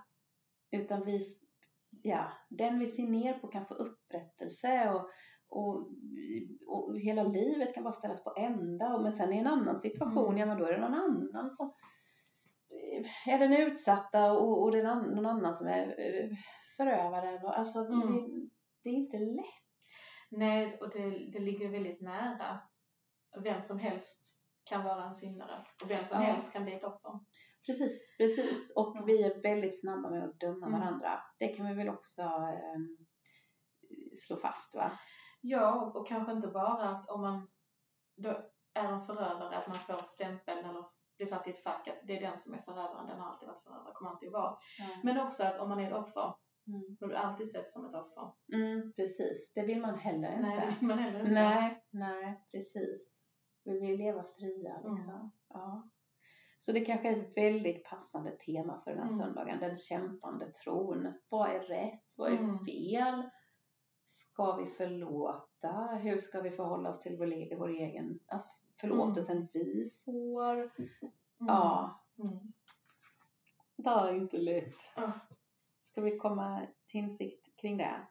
Utan 0.71 1.05
vi, 1.05 1.37
ja, 2.01 2.31
den 2.49 2.79
vi 2.79 2.87
ser 2.87 3.07
ner 3.07 3.33
på 3.33 3.47
kan 3.47 3.65
få 3.65 3.73
upprättelse 3.73 4.89
och, 4.89 5.09
och, 5.49 5.89
och 6.67 6.99
hela 6.99 7.23
livet 7.23 7.73
kan 7.73 7.83
bara 7.83 7.93
ställas 7.93 8.23
på 8.23 8.33
ända. 8.37 8.99
Men 8.99 9.13
sen 9.13 9.33
i 9.33 9.37
en 9.37 9.47
annan 9.47 9.75
situation, 9.75 10.25
mm. 10.25 10.37
ja 10.37 10.45
men 10.45 10.57
då 10.57 10.65
är 10.65 10.73
det 10.73 10.81
någon 10.81 10.93
annan 10.93 11.51
som 11.51 11.73
är 13.25 13.39
den 13.39 13.53
utsatta 13.53 14.31
och, 14.31 14.63
och 14.63 14.71
det 14.71 14.79
är 14.79 15.15
någon 15.15 15.25
annan 15.25 15.53
som 15.53 15.67
är 15.67 15.87
eh, 15.87 16.29
förövaren. 16.77 17.45
Alltså, 17.45 17.79
mm. 17.79 17.99
det, 17.99 18.49
det, 18.83 18.89
är 18.89 18.93
inte 18.93 19.17
lätt. 19.17 19.45
Nej, 20.29 20.77
och 20.81 20.89
det, 20.89 21.09
det 21.09 21.39
ligger 21.39 21.69
väldigt 21.69 22.01
nära 22.01 22.59
vem 23.43 23.61
som 23.61 23.79
helst 23.79 24.41
kan 24.63 24.83
vara 24.83 25.03
en 25.03 25.13
syndare 25.13 25.65
och 25.83 25.89
vem 25.89 26.05
som 26.05 26.21
ja. 26.21 26.27
helst 26.27 26.53
kan 26.53 26.63
bli 26.63 26.73
ett 26.73 26.83
offer. 26.83 27.19
Precis, 27.65 28.17
precis. 28.17 28.73
Och 28.75 28.93
ja. 28.95 29.03
vi 29.05 29.23
är 29.23 29.41
väldigt 29.41 29.81
snabba 29.81 30.09
med 30.09 30.23
att 30.23 30.39
döma 30.39 30.67
mm. 30.67 30.79
varandra. 30.79 31.23
Det 31.39 31.47
kan 31.47 31.67
vi 31.67 31.73
väl 31.73 31.89
också 31.89 32.21
eh, 32.21 32.79
slå 34.15 34.35
fast 34.35 34.75
va? 34.75 34.91
Ja, 35.41 35.91
och, 35.95 36.07
kanske 36.07 36.31
inte 36.31 36.47
bara 36.47 36.89
att 36.89 37.09
om 37.09 37.21
man 37.21 37.47
då 38.15 38.29
är 38.73 38.85
en 38.85 39.01
förövare 39.01 39.57
att 39.57 39.67
man 39.67 39.79
får 39.79 40.05
stämpeln 40.05 40.65
eller 40.65 40.85
blir 41.17 41.27
satt 41.27 41.47
i 41.47 41.49
ett 41.49 41.63
fack 41.63 41.87
att 41.87 42.07
det 42.07 42.17
är 42.17 42.21
den 42.21 42.37
som 42.37 42.53
är 42.53 42.61
förövaren, 42.61 43.07
den 43.07 43.19
har 43.19 43.31
alltid 43.31 43.47
varit 43.47 43.59
förövare, 43.59 43.93
kommer 43.93 44.11
alltid 44.11 44.31
vara. 44.31 44.57
Mm. 44.79 44.99
Men 45.03 45.19
också 45.19 45.43
att 45.43 45.59
om 45.59 45.69
man 45.69 45.79
är 45.79 45.87
ett 45.87 45.97
offer 45.97 46.33
Mm. 46.67 46.97
Då 46.99 47.07
du 47.07 47.15
alltid 47.15 47.51
sett 47.51 47.67
som 47.67 47.85
ett 47.85 47.95
offer. 47.95 48.31
Mm, 48.53 48.93
precis, 48.93 49.53
det 49.55 49.65
vill 49.65 49.81
man 49.81 49.99
heller 49.99 50.35
inte. 50.35 50.41
Nej, 50.41 50.59
det 50.59 50.75
vill 50.79 50.87
man 50.87 50.99
heller 50.99 51.19
inte. 51.19 51.31
Nej, 51.31 51.83
nej, 51.89 52.47
precis. 52.51 53.25
Vi 53.63 53.79
vill 53.79 53.97
leva 53.97 54.23
fria 54.23 54.77
mm. 54.77 54.91
liksom. 54.91 55.13
Mm. 55.13 55.31
Ja. 55.49 55.89
Så 56.57 56.71
det 56.71 56.85
kanske 56.85 57.09
är 57.09 57.21
ett 57.21 57.37
väldigt 57.37 57.83
passande 57.83 58.31
tema 58.31 58.81
för 58.83 58.91
den 58.91 58.99
här 58.99 59.07
mm. 59.07 59.19
söndagen, 59.19 59.59
den 59.59 59.77
kämpande 59.77 60.51
tron. 60.51 61.13
Vad 61.29 61.49
är 61.49 61.59
rätt? 61.59 62.13
Vad 62.17 62.31
är 62.31 62.37
mm. 62.37 62.65
fel? 62.65 63.29
Ska 64.05 64.55
vi 64.55 64.65
förlåta? 64.65 65.99
Hur 66.01 66.19
ska 66.19 66.41
vi 66.41 66.51
förhålla 66.51 66.89
oss 66.89 66.99
till 66.99 67.17
vår, 67.17 67.57
vår 67.57 67.69
egen 67.69 68.19
alltså 68.27 68.49
förlåtelsen 68.81 69.37
mm. 69.37 69.49
vi 69.53 69.89
får? 70.05 70.57
Mm. 70.59 70.71
Ja. 71.39 72.03
Det 73.77 73.89
är 73.89 74.15
inte 74.15 74.37
lätt. 74.37 74.75
Ska 76.01 76.09
vi 76.09 76.17
komma 76.17 76.67
till 76.87 76.99
insikt 76.99 77.61
kring 77.61 77.77
det? 77.77 78.07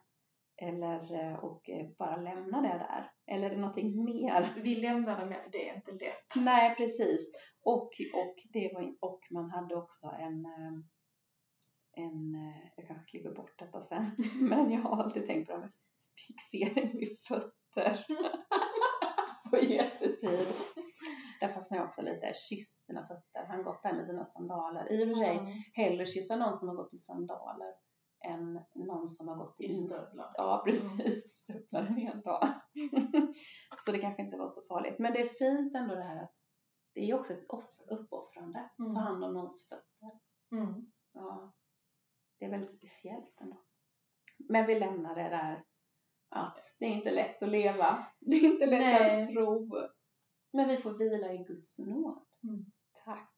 Eller 0.61 1.13
eh, 1.13 1.35
och 1.35 1.69
eh, 1.69 1.87
bara 1.99 2.15
lämna 2.15 2.61
det 2.61 2.67
där? 2.67 3.11
Eller 3.27 3.49
är 3.49 3.55
det 3.55 3.61
någonting 3.61 4.03
mer? 4.03 4.45
Vi 4.55 4.75
lämnar 4.75 5.19
det 5.19 5.25
med 5.25 5.37
att 5.37 5.51
det 5.51 5.69
är 5.69 5.75
inte 5.75 5.91
lätt. 5.91 6.35
Nej, 6.35 6.75
precis. 6.75 7.33
Och, 7.61 7.89
och, 8.13 8.35
det 8.53 8.71
var, 8.73 8.95
och 8.99 9.19
man 9.31 9.51
hade 9.51 9.75
också 9.75 10.07
en, 10.07 10.45
eh, 10.45 10.73
en, 12.03 12.33
jag 12.75 12.87
kanske 12.87 13.05
klipper 13.11 13.31
bort 13.31 13.59
detta 13.59 13.81
sen, 13.81 14.05
men 14.41 14.71
jag 14.71 14.81
har 14.81 15.03
alltid 15.03 15.25
tänkt 15.25 15.47
på 15.47 15.53
det 15.53 15.59
med 15.59 15.71
fixering 16.27 16.99
vid 16.99 17.19
fötter 17.27 18.05
på 19.49 19.57
Jesu 19.57 20.15
tid. 20.15 20.47
Där 21.41 21.47
fastnade 21.47 21.81
jag 21.81 21.87
också 21.87 22.01
lite, 22.01 22.33
kysst 22.49 22.87
dina 22.87 23.07
fötter. 23.07 23.45
Han 23.47 23.63
gått 23.63 23.83
där 23.83 23.93
med 23.93 24.07
sina 24.07 24.25
sandaler. 24.25 24.91
I 24.91 25.03
och 25.03 25.07
för 25.07 25.15
sig, 25.15 25.37
mm. 25.37 25.51
hellre 25.73 26.05
kyssa 26.05 26.35
någon 26.35 26.57
som 26.57 26.67
har 26.67 26.75
gått 26.75 26.93
i 26.93 26.97
sandaler 26.97 27.73
än 28.25 28.59
någon 28.75 29.09
som 29.09 29.27
har 29.27 29.35
gått 29.35 29.61
i 29.61 29.73
stövlar. 29.73 30.31
Ja, 30.33 30.61
precis. 30.65 31.39
Stövlar 31.43 31.81
en 31.81 31.95
hel 31.95 32.21
dag. 32.21 32.47
så 33.77 33.91
det 33.91 33.99
kanske 33.99 34.21
inte 34.21 34.37
var 34.37 34.47
så 34.47 34.61
farligt. 34.61 34.99
Men 34.99 35.13
det 35.13 35.21
är 35.21 35.25
fint 35.25 35.75
ändå 35.75 35.95
det 35.95 36.03
här 36.03 36.23
att 36.23 36.35
det 36.93 37.09
är 37.09 37.19
också 37.19 37.33
ett 37.33 37.45
offer, 37.49 37.93
uppoffrande. 37.93 38.69
Mm. 38.79 38.95
Ta 38.95 38.99
hand 38.99 39.23
om 39.23 39.33
någons 39.33 39.69
fötter. 39.69 40.19
Mm. 40.51 40.91
Ja. 41.13 41.53
Det 42.39 42.45
är 42.45 42.49
väldigt 42.49 42.77
speciellt 42.77 43.41
ändå. 43.41 43.61
Men 44.37 44.65
vi 44.65 44.79
lämnar 44.79 45.15
det 45.15 45.29
där 45.29 45.63
att 46.29 46.75
det 46.79 46.85
är 46.85 46.89
inte 46.89 47.11
lätt 47.11 47.43
att 47.43 47.49
leva. 47.49 48.07
Det 48.19 48.37
är 48.37 48.43
inte 48.43 48.65
lätt 48.65 48.79
Nej. 48.79 49.15
att 49.15 49.31
tro. 49.33 49.69
Men 50.53 50.67
vi 50.67 50.77
får 50.77 50.93
vila 50.93 51.33
i 51.33 51.37
Guds 51.37 51.79
nåd. 51.79 52.19
Mm. 52.43 52.65
Tack. 53.05 53.31